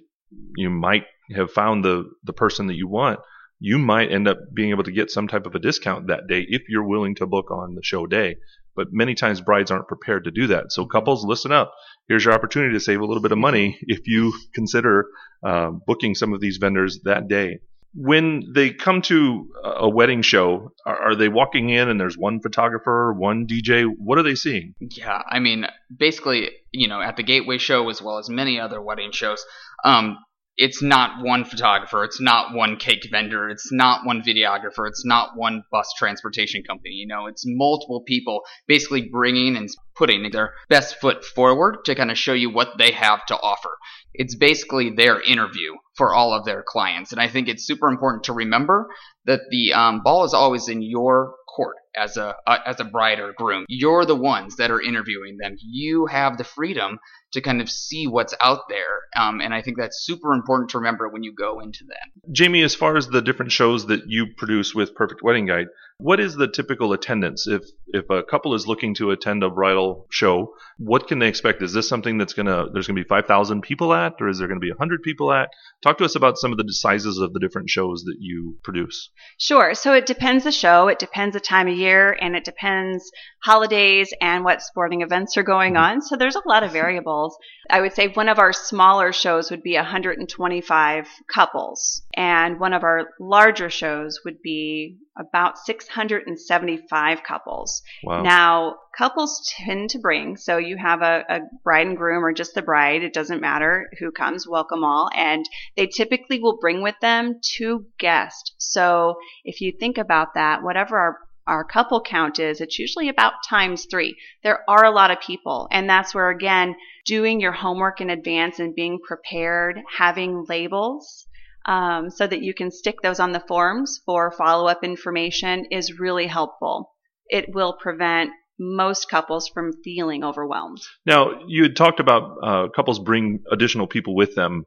you 0.55 0.69
might 0.69 1.05
have 1.35 1.51
found 1.51 1.83
the 1.83 2.11
the 2.23 2.33
person 2.33 2.67
that 2.67 2.75
you 2.75 2.87
want, 2.87 3.19
you 3.59 3.79
might 3.79 4.11
end 4.11 4.27
up 4.27 4.37
being 4.53 4.69
able 4.69 4.83
to 4.83 4.91
get 4.91 5.09
some 5.09 5.27
type 5.27 5.45
of 5.45 5.55
a 5.55 5.59
discount 5.59 6.07
that 6.07 6.27
day 6.27 6.45
if 6.47 6.63
you're 6.69 6.87
willing 6.87 7.15
to 7.15 7.25
book 7.25 7.49
on 7.49 7.73
the 7.73 7.83
show 7.83 8.05
day. 8.05 8.35
But 8.75 8.87
many 8.91 9.15
times 9.15 9.41
brides 9.41 9.71
aren't 9.71 9.87
prepared 9.87 10.23
to 10.25 10.31
do 10.31 10.47
that. 10.47 10.71
So 10.71 10.85
couples, 10.85 11.25
listen 11.25 11.51
up. 11.51 11.73
Here's 12.07 12.25
your 12.25 12.33
opportunity 12.33 12.73
to 12.73 12.79
save 12.79 12.99
a 12.99 13.05
little 13.05 13.21
bit 13.21 13.31
of 13.31 13.37
money 13.37 13.77
if 13.81 14.07
you 14.07 14.33
consider 14.53 15.07
uh, 15.43 15.71
booking 15.85 16.15
some 16.15 16.33
of 16.33 16.41
these 16.41 16.57
vendors 16.57 17.01
that 17.03 17.27
day. 17.27 17.59
When 17.95 18.51
they 18.55 18.71
come 18.71 19.03
to 19.03 19.49
a 19.63 19.87
wedding 19.87 20.23
show, 20.23 20.71
are, 20.83 21.11
are 21.11 21.15
they 21.15 21.29
walking 21.29 21.69
in 21.69 21.89
and 21.89 21.99
there's 21.99 22.17
one 22.17 22.39
photographer, 22.41 23.13
one 23.13 23.45
DJ? 23.45 23.85
What 23.85 24.17
are 24.17 24.23
they 24.23 24.33
seeing? 24.33 24.73
Yeah, 24.79 25.21
I 25.29 25.37
mean, 25.37 25.67
basically, 25.95 26.49
you 26.71 26.87
know, 26.87 26.99
at 26.99 27.17
the 27.17 27.23
Gateway 27.23 27.59
Show 27.59 27.87
as 27.89 28.01
well 28.01 28.17
as 28.17 28.29
many 28.29 28.59
other 28.59 28.81
wedding 28.81 29.11
shows, 29.11 29.45
um, 29.83 30.17
it's 30.55 30.83
not 30.83 31.23
one 31.23 31.45
photographer, 31.45 32.03
it's 32.03 32.21
not 32.21 32.53
one 32.53 32.77
cake 32.77 33.07
vendor, 33.09 33.49
it's 33.49 33.71
not 33.71 34.05
one 34.05 34.21
videographer, 34.21 34.87
it's 34.87 35.03
not 35.05 35.35
one 35.35 35.63
bus 35.71 35.91
transportation 35.97 36.63
company. 36.63 36.93
You 36.93 37.07
know, 37.07 37.25
it's 37.25 37.43
multiple 37.45 38.03
people 38.05 38.41
basically 38.67 39.09
bringing 39.09 39.57
and 39.57 39.67
putting 39.95 40.29
their 40.31 40.53
best 40.69 40.99
foot 40.99 41.25
forward 41.25 41.77
to 41.85 41.95
kind 41.95 42.11
of 42.11 42.17
show 42.17 42.33
you 42.33 42.51
what 42.51 42.77
they 42.77 42.91
have 42.91 43.25
to 43.27 43.35
offer. 43.35 43.71
It's 44.13 44.35
basically 44.35 44.91
their 44.91 45.19
interview 45.21 45.73
for 45.95 46.13
all 46.13 46.33
of 46.33 46.45
their 46.45 46.63
clients. 46.65 47.11
And 47.11 47.21
I 47.21 47.27
think 47.27 47.47
it's 47.47 47.65
super 47.65 47.87
important 47.87 48.25
to 48.25 48.33
remember 48.33 48.89
that 49.25 49.41
the 49.49 49.73
um, 49.73 50.01
ball 50.03 50.23
is 50.23 50.33
always 50.33 50.67
in 50.67 50.81
your 50.81 51.33
court. 51.55 51.77
As 51.95 52.17
a 52.17 52.35
uh, 52.47 52.59
as 52.65 52.79
a 52.79 52.85
bride 52.85 53.19
or 53.19 53.33
groom. 53.33 53.65
You're 53.67 54.05
the 54.05 54.15
ones 54.15 54.55
that 54.57 54.71
are 54.71 54.81
interviewing 54.81 55.37
them. 55.37 55.55
You 55.59 56.07
have 56.07 56.37
the 56.37 56.43
freedom 56.43 56.99
to 57.33 57.41
kind 57.41 57.61
of 57.61 57.69
see 57.69 58.07
what's 58.07 58.33
out 58.39 58.69
there. 58.69 59.01
Um, 59.15 59.41
and 59.41 59.53
I 59.53 59.61
think 59.61 59.77
that's 59.77 60.03
super 60.03 60.33
important 60.33 60.69
to 60.71 60.77
remember 60.77 61.09
when 61.09 61.23
you 61.23 61.33
go 61.33 61.59
into 61.59 61.83
that. 61.85 62.37
Jaime, 62.37 62.63
as 62.63 62.75
far 62.75 62.95
as 62.95 63.07
the 63.07 63.21
different 63.21 63.51
shows 63.51 63.87
that 63.87 64.01
you 64.07 64.27
produce 64.37 64.73
with 64.73 64.95
Perfect 64.95 65.21
Wedding 65.23 65.47
Guide, 65.47 65.67
what 65.97 66.19
is 66.19 66.35
the 66.35 66.47
typical 66.47 66.93
attendance 66.93 67.47
if 67.47 67.63
if 67.87 68.09
a 68.09 68.23
couple 68.23 68.53
is 68.55 68.67
looking 68.67 68.95
to 68.95 69.11
attend 69.11 69.43
a 69.43 69.49
bridal 69.49 70.07
show? 70.09 70.53
What 70.77 71.07
can 71.07 71.19
they 71.19 71.27
expect? 71.27 71.61
Is 71.61 71.73
this 71.73 71.87
something 71.87 72.17
that's 72.17 72.33
gonna 72.33 72.65
there's 72.71 72.87
gonna 72.87 72.99
be 72.99 73.07
five 73.07 73.25
thousand 73.25 73.61
people 73.61 73.93
at, 73.93 74.13
or 74.19 74.27
is 74.27 74.39
there 74.39 74.47
gonna 74.47 74.59
be 74.59 74.71
hundred 74.77 75.01
people 75.03 75.31
at? 75.31 75.49
Talk 75.81 75.97
to 75.99 76.05
us 76.05 76.15
about 76.15 76.37
some 76.37 76.51
of 76.51 76.57
the 76.57 76.73
sizes 76.73 77.19
of 77.19 77.33
the 77.33 77.39
different 77.39 77.69
shows 77.69 78.03
that 78.03 78.17
you 78.19 78.57
produce. 78.63 79.09
Sure. 79.37 79.73
So 79.75 79.93
it 79.93 80.05
depends 80.05 80.43
the 80.43 80.51
show, 80.51 80.87
it 80.87 80.99
depends 80.99 81.33
the 81.33 81.39
time 81.39 81.67
of 81.67 81.77
year, 81.77 81.82
and 81.91 82.35
it 82.35 82.43
depends 82.43 83.11
holidays 83.43 84.13
and 84.21 84.43
what 84.43 84.61
sporting 84.61 85.01
events 85.01 85.37
are 85.37 85.43
going 85.43 85.73
mm-hmm. 85.73 85.95
on. 85.95 86.01
So 86.01 86.15
there's 86.15 86.35
a 86.35 86.47
lot 86.47 86.63
of 86.63 86.71
variables. 86.83 87.37
I 87.69 87.81
would 87.81 87.93
say 87.93 88.07
one 88.07 88.29
of 88.29 88.39
our 88.39 88.53
smaller 88.53 89.13
shows 89.13 89.51
would 89.51 89.63
be 89.63 89.75
125 89.75 91.07
couples, 91.33 92.01
and 92.15 92.59
one 92.59 92.73
of 92.73 92.83
our 92.83 93.07
larger 93.19 93.69
shows 93.69 94.19
would 94.25 94.41
be 94.41 94.97
about 95.17 95.57
675 95.59 97.23
couples. 97.23 97.81
Wow. 98.03 98.23
Now, 98.23 98.75
couples 98.97 99.41
tend 99.57 99.91
to 99.91 99.99
bring, 99.99 100.37
so 100.37 100.57
you 100.57 100.77
have 100.77 101.01
a, 101.01 101.23
a, 101.29 101.39
bride 101.63 101.87
and 101.87 101.97
groom 101.97 102.25
or 102.25 102.33
just 102.33 102.55
the 102.55 102.61
bride, 102.61 103.03
it 103.03 103.13
doesn't 103.13 103.41
matter 103.41 103.89
who 103.99 104.11
comes, 104.11 104.47
welcome 104.47 104.83
all, 104.83 105.09
and 105.15 105.45
they 105.77 105.87
typically 105.87 106.39
will 106.39 106.57
bring 106.59 106.81
with 106.81 106.95
them 107.01 107.39
two 107.43 107.85
guests. 107.99 108.53
So 108.57 109.15
if 109.43 109.61
you 109.61 109.71
think 109.79 109.97
about 109.97 110.33
that, 110.35 110.63
whatever 110.63 110.97
our 110.97 111.17
our 111.47 111.63
couple 111.63 112.01
count 112.01 112.39
is, 112.39 112.61
it's 112.61 112.79
usually 112.79 113.09
about 113.09 113.33
times 113.47 113.85
three. 113.89 114.15
There 114.43 114.59
are 114.69 114.85
a 114.85 114.91
lot 114.91 115.11
of 115.11 115.19
people, 115.19 115.67
and 115.71 115.89
that's 115.89 116.15
where 116.15 116.29
again, 116.29 116.75
doing 117.05 117.41
your 117.41 117.51
homework 117.51 118.01
in 118.01 118.09
advance 118.09 118.59
and 118.59 118.75
being 118.75 118.99
prepared, 119.05 119.81
having 119.97 120.45
labels, 120.47 121.27
um, 121.65 122.09
so 122.09 122.27
that 122.27 122.41
you 122.41 122.53
can 122.53 122.71
stick 122.71 123.01
those 123.01 123.19
on 123.19 123.31
the 123.31 123.43
forms 123.47 124.01
for 124.05 124.31
follow 124.31 124.67
up 124.67 124.83
information 124.83 125.65
is 125.71 125.99
really 125.99 126.27
helpful. 126.27 126.91
It 127.27 127.53
will 127.53 127.73
prevent 127.73 128.31
most 128.59 129.09
couples 129.09 129.47
from 129.47 129.73
feeling 129.83 130.23
overwhelmed. 130.23 130.81
Now, 131.05 131.41
you 131.47 131.63
had 131.63 131.75
talked 131.75 131.99
about 131.99 132.37
uh, 132.43 132.67
couples 132.75 132.99
bring 132.99 133.43
additional 133.51 133.87
people 133.87 134.15
with 134.15 134.35
them. 134.35 134.65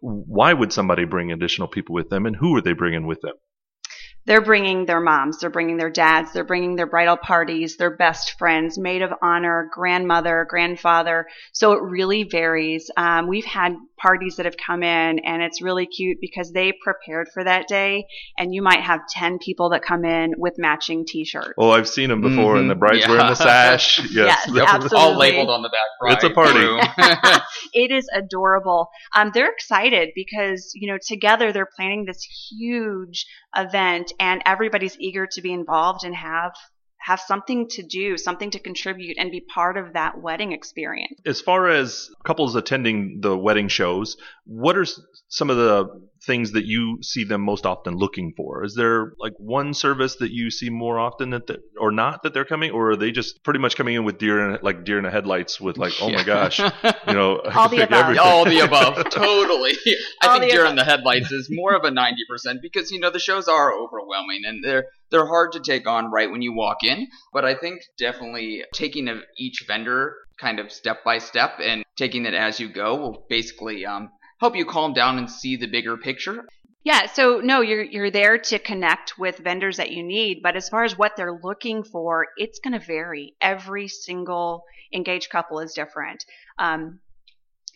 Why 0.00 0.52
would 0.52 0.72
somebody 0.72 1.04
bring 1.04 1.32
additional 1.32 1.68
people 1.68 1.94
with 1.94 2.08
them, 2.08 2.26
and 2.26 2.36
who 2.36 2.56
are 2.56 2.60
they 2.60 2.72
bringing 2.72 3.06
with 3.06 3.20
them? 3.20 3.34
They're 4.28 4.42
bringing 4.42 4.84
their 4.84 5.00
moms, 5.00 5.38
they're 5.38 5.48
bringing 5.48 5.78
their 5.78 5.90
dads, 5.90 6.34
they're 6.34 6.44
bringing 6.44 6.76
their 6.76 6.86
bridal 6.86 7.16
parties, 7.16 7.78
their 7.78 7.96
best 7.96 8.38
friends, 8.38 8.78
maid 8.78 9.00
of 9.00 9.10
honor, 9.22 9.70
grandmother, 9.72 10.46
grandfather. 10.48 11.26
So 11.52 11.72
it 11.72 11.82
really 11.82 12.24
varies. 12.24 12.90
Um, 12.94 13.26
we've 13.26 13.46
had 13.46 13.74
parties 13.98 14.36
that 14.36 14.46
have 14.46 14.56
come 14.56 14.82
in 14.82 15.18
and 15.20 15.42
it's 15.42 15.60
really 15.60 15.86
cute 15.86 16.18
because 16.20 16.52
they 16.52 16.72
prepared 16.82 17.28
for 17.32 17.44
that 17.44 17.68
day 17.68 18.06
and 18.38 18.54
you 18.54 18.62
might 18.62 18.80
have 18.80 19.00
10 19.10 19.38
people 19.38 19.70
that 19.70 19.82
come 19.82 20.04
in 20.04 20.34
with 20.36 20.54
matching 20.58 21.04
t-shirts. 21.06 21.54
Oh, 21.58 21.70
I've 21.70 21.88
seen 21.88 22.08
them 22.08 22.20
before 22.20 22.54
mm-hmm. 22.54 22.60
and 22.60 22.70
the 22.70 22.74
bride's 22.74 23.00
yeah. 23.00 23.10
wearing 23.10 23.26
the 23.26 23.34
sash. 23.34 23.98
Yes, 24.18 24.50
yes 24.52 24.68
absolutely. 24.68 24.98
All 24.98 25.16
labeled 25.16 25.50
on 25.50 25.62
the 25.62 25.68
back. 25.68 25.80
Bride. 26.00 26.14
It's 26.14 26.24
a 26.24 26.30
party. 26.30 27.42
it 27.74 27.90
is 27.90 28.08
adorable. 28.12 28.88
Um, 29.14 29.30
they're 29.34 29.52
excited 29.52 30.10
because, 30.14 30.72
you 30.74 30.90
know, 30.90 30.98
together 31.04 31.52
they're 31.52 31.68
planning 31.76 32.04
this 32.04 32.26
huge 32.50 33.26
event 33.54 34.12
and 34.18 34.42
everybody's 34.46 34.96
eager 34.98 35.26
to 35.32 35.42
be 35.42 35.52
involved 35.52 36.04
and 36.04 36.14
have 36.14 36.52
have 37.08 37.20
something 37.20 37.66
to 37.66 37.82
do, 37.82 38.18
something 38.18 38.50
to 38.50 38.58
contribute, 38.58 39.16
and 39.18 39.30
be 39.30 39.40
part 39.40 39.78
of 39.78 39.94
that 39.94 40.20
wedding 40.20 40.52
experience. 40.52 41.18
As 41.24 41.40
far 41.40 41.66
as 41.68 42.10
couples 42.22 42.54
attending 42.54 43.22
the 43.22 43.34
wedding 43.34 43.68
shows, 43.68 44.18
what 44.44 44.76
are 44.76 44.84
some 45.28 45.48
of 45.48 45.56
the 45.56 46.02
things 46.28 46.52
that 46.52 46.66
you 46.66 46.98
see 47.02 47.24
them 47.24 47.40
most 47.40 47.66
often 47.66 47.96
looking 47.96 48.34
for? 48.36 48.64
Is 48.64 48.76
there 48.76 49.14
like 49.18 49.32
one 49.38 49.74
service 49.74 50.16
that 50.16 50.30
you 50.30 50.50
see 50.50 50.70
more 50.70 51.00
often 51.00 51.30
that, 51.30 51.48
the, 51.48 51.58
or 51.76 51.90
not 51.90 52.22
that 52.22 52.34
they're 52.34 52.44
coming, 52.44 52.70
or 52.70 52.90
are 52.90 52.96
they 52.96 53.10
just 53.10 53.42
pretty 53.42 53.58
much 53.58 53.74
coming 53.74 53.96
in 53.96 54.04
with 54.04 54.18
deer 54.18 54.50
in 54.50 54.58
like 54.62 54.84
deer 54.84 54.98
in 54.98 55.04
the 55.04 55.10
headlights 55.10 55.60
with 55.60 55.78
like, 55.78 55.94
oh 56.00 56.10
my 56.10 56.22
gosh, 56.22 56.60
you 56.60 56.68
know, 57.08 57.40
all 57.54 57.68
the 57.68 57.82
above, 57.82 57.92
everything. 57.92 58.24
all 58.24 58.44
the 58.44 58.60
above, 58.60 58.94
totally. 59.10 59.72
I 60.22 60.38
think 60.38 60.52
deer 60.52 60.60
above. 60.60 60.70
in 60.70 60.76
the 60.76 60.84
headlights 60.84 61.32
is 61.32 61.48
more 61.50 61.74
of 61.74 61.82
a 61.82 61.90
ninety 61.90 62.22
percent 62.28 62.60
because 62.62 62.92
you 62.92 63.00
know 63.00 63.10
the 63.10 63.18
shows 63.18 63.48
are 63.48 63.72
overwhelming 63.72 64.42
and 64.44 64.62
they're 64.62 64.84
they're 65.10 65.26
hard 65.26 65.52
to 65.52 65.60
take 65.60 65.88
on 65.88 66.12
right 66.12 66.30
when 66.30 66.42
you 66.42 66.52
walk 66.52 66.84
in. 66.84 67.08
But 67.32 67.44
I 67.44 67.54
think 67.54 67.80
definitely 67.98 68.64
taking 68.74 69.08
each 69.38 69.64
vendor 69.66 70.14
kind 70.38 70.60
of 70.60 70.70
step 70.70 71.02
by 71.04 71.18
step 71.18 71.58
and 71.62 71.82
taking 71.96 72.26
it 72.26 72.34
as 72.34 72.60
you 72.60 72.68
go 72.68 72.94
will 72.96 73.26
basically 73.28 73.84
um, 73.84 74.10
help 74.40 74.56
you 74.56 74.64
calm 74.64 74.92
down 74.92 75.18
and 75.18 75.30
see 75.30 75.56
the 75.56 75.66
bigger 75.66 75.96
picture. 75.96 76.46
Yeah, 76.84 77.06
so 77.06 77.40
no, 77.40 77.60
you're 77.60 77.82
you're 77.82 78.10
there 78.10 78.38
to 78.38 78.58
connect 78.58 79.18
with 79.18 79.38
vendors 79.38 79.76
that 79.76 79.90
you 79.90 80.02
need, 80.02 80.40
but 80.42 80.56
as 80.56 80.68
far 80.68 80.84
as 80.84 80.96
what 80.96 81.16
they're 81.16 81.38
looking 81.42 81.82
for, 81.82 82.28
it's 82.36 82.60
going 82.60 82.78
to 82.78 82.84
vary. 82.84 83.34
Every 83.40 83.88
single 83.88 84.64
engaged 84.92 85.28
couple 85.28 85.60
is 85.60 85.74
different. 85.74 86.24
Um, 86.58 87.00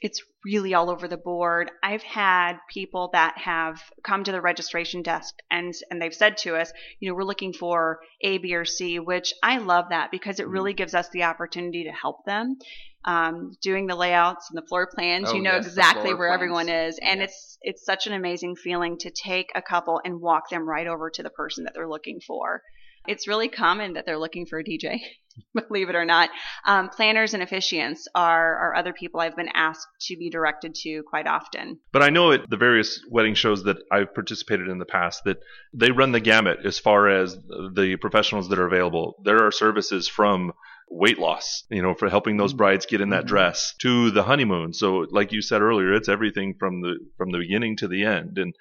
it's 0.01 0.23
really 0.45 0.75
all 0.75 0.91
over 0.91 1.07
the 1.07 1.17
board. 1.17 1.71
I've 1.83 2.03
had 2.03 2.59
people 2.69 3.11
that 3.13 3.39
have 3.39 3.81
come 4.03 4.25
to 4.25 4.33
the 4.33 4.41
registration 4.41 5.03
desk 5.03 5.35
and 5.51 5.75
and 5.91 6.01
they've 6.01 6.15
said 6.15 6.37
to 6.39 6.57
us, 6.57 6.73
you 7.01 7.09
know, 7.09 7.15
we're 7.15 7.25
looking 7.25 7.53
for 7.53 8.01
A, 8.23 8.39
B, 8.39 8.55
or 8.55 8.65
C, 8.65 8.99
which 8.99 9.35
I 9.43 9.59
love 9.59 9.87
that 9.91 10.11
because 10.11 10.41
it 10.41 10.49
really 10.49 10.73
mm-hmm. 10.73 10.79
gives 10.79 10.95
us 10.95 11.09
the 11.11 11.25
opportunity 11.25 11.85
to 11.85 11.93
help 11.93 12.25
them. 12.25 12.59
Um, 13.05 13.57
doing 13.61 13.89
the 13.89 13.97
layouts 13.97 14.49
and 14.49 14.57
the 14.57 14.67
floor 14.69 14.89
plans, 14.95 15.31
oh, 15.31 15.35
you 15.35 15.43
know 15.43 15.57
yes, 15.57 15.67
exactly 15.67 16.15
where 16.15 16.29
plans. 16.29 16.35
everyone 16.35 16.69
is, 16.69 17.01
and 17.03 17.19
yes. 17.19 17.31
it's 17.31 17.59
it's 17.63 17.85
such 17.85 18.07
an 18.07 18.13
amazing 18.13 18.55
feeling 18.55 18.97
to 18.99 19.11
take 19.11 19.51
a 19.57 19.63
couple 19.63 20.01
and 20.05 20.21
walk 20.21 20.51
them 20.51 20.69
right 20.69 20.87
over 20.87 21.11
to 21.11 21.23
the 21.25 21.31
person 21.31 21.65
that 21.65 21.75
they're 21.75 21.89
looking 21.89 22.21
for. 22.25 22.63
It's 23.07 23.27
really 23.27 23.49
common 23.49 23.95
that 23.95 24.07
they're 24.07 24.19
looking 24.19 24.47
for 24.47 24.59
a 24.59 24.65
DJ, 24.65 25.01
believe 25.69 25.89
it 25.89 25.97
or 25.97 26.05
not. 26.05 26.31
Um, 26.67 26.89
planners 26.89 27.35
and 27.35 27.43
officiants 27.43 28.03
are, 28.15 28.57
are 28.57 28.75
other 28.77 28.93
people 28.93 29.21
I've 29.21 29.37
been 29.37 29.51
asked 29.55 29.87
to 30.03 30.17
be 30.17 30.31
directed 30.31 30.75
to 30.83 31.03
quite 31.03 31.27
often. 31.27 31.81
But 31.93 32.03
I 32.03 32.11
know 32.11 32.33
at 32.33 32.49
the 32.49 32.57
various 32.57 33.01
wedding 33.11 33.35
shows 33.35 33.65
that 33.65 33.79
I've 33.91 34.15
participated 34.15 34.69
in 34.69 34.79
the 34.79 34.85
past 34.85 35.25
that 35.25 35.39
they 35.75 35.91
run 35.91 36.13
the 36.13 36.21
gamut 36.21 36.61
as 36.65 36.79
far 36.79 37.09
as 37.09 37.35
the 37.35 37.97
professionals 38.01 38.49
that 38.49 38.59
are 38.59 38.67
available. 38.67 39.21
There 39.25 39.45
are 39.45 39.51
services 39.51 40.09
from 40.09 40.53
weight 40.93 41.19
loss, 41.19 41.65
you 41.71 41.81
know, 41.81 41.95
for 41.95 42.09
helping 42.09 42.37
those 42.37 42.53
mm-hmm. 42.53 42.59
brides 42.59 42.87
get 42.87 43.01
in 43.01 43.11
that 43.11 43.21
mm-hmm. 43.21 43.29
dress 43.29 43.75
to 43.81 44.11
the 44.11 44.23
honeymoon. 44.23 44.75
So 44.75 45.07
like 45.11 45.33
you 45.33 45.41
said 45.41 45.63
earlier, 45.63 45.95
it's 45.95 46.09
everything 46.09 46.55
from 46.59 46.83
the 46.83 46.99
from 47.17 47.31
the 47.31 47.39
beginning 47.39 47.77
to 47.79 47.89
the 47.89 48.05
end. 48.05 48.37
And 48.37 48.55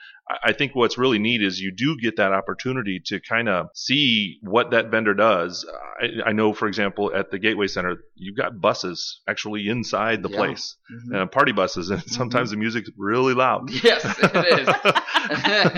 I 0.44 0.54
think 0.54 0.74
what's 0.74 0.98
really 0.98 1.20
neat 1.20 1.44
is 1.44 1.60
you 1.60 1.74
do 1.76 1.98
get 1.98 2.16
that 2.16 2.32
opportunity 2.32 3.02
to 3.08 3.20
kind 3.20 3.50
of 3.50 3.68
see 3.76 4.38
what 4.42 4.72
that 4.72 4.90
vendor 4.90 5.14
does. 5.14 5.70
I, 6.02 6.30
I, 6.30 6.32
know, 6.32 6.54
for 6.54 6.68
example, 6.68 7.12
at 7.14 7.32
the 7.32 7.40
Gateway 7.40 7.68
Center, 7.68 7.98
you've 8.16 8.38
got 8.38 8.62
buses 8.62 9.20
actually 9.28 9.68
inside 9.68 10.24
the 10.24 10.30
yeah. 10.30 10.38
place, 10.38 10.78
mm-hmm. 10.90 11.16
uh, 11.16 11.26
party 11.26 11.52
buses, 11.52 11.90
and 11.90 12.02
sometimes 12.04 12.50
mm-hmm. 12.50 12.60
the 12.60 12.62
music's 12.62 12.90
really 12.98 13.34
loud. 13.34 13.70
Yes, 13.72 14.06
it 14.06 14.70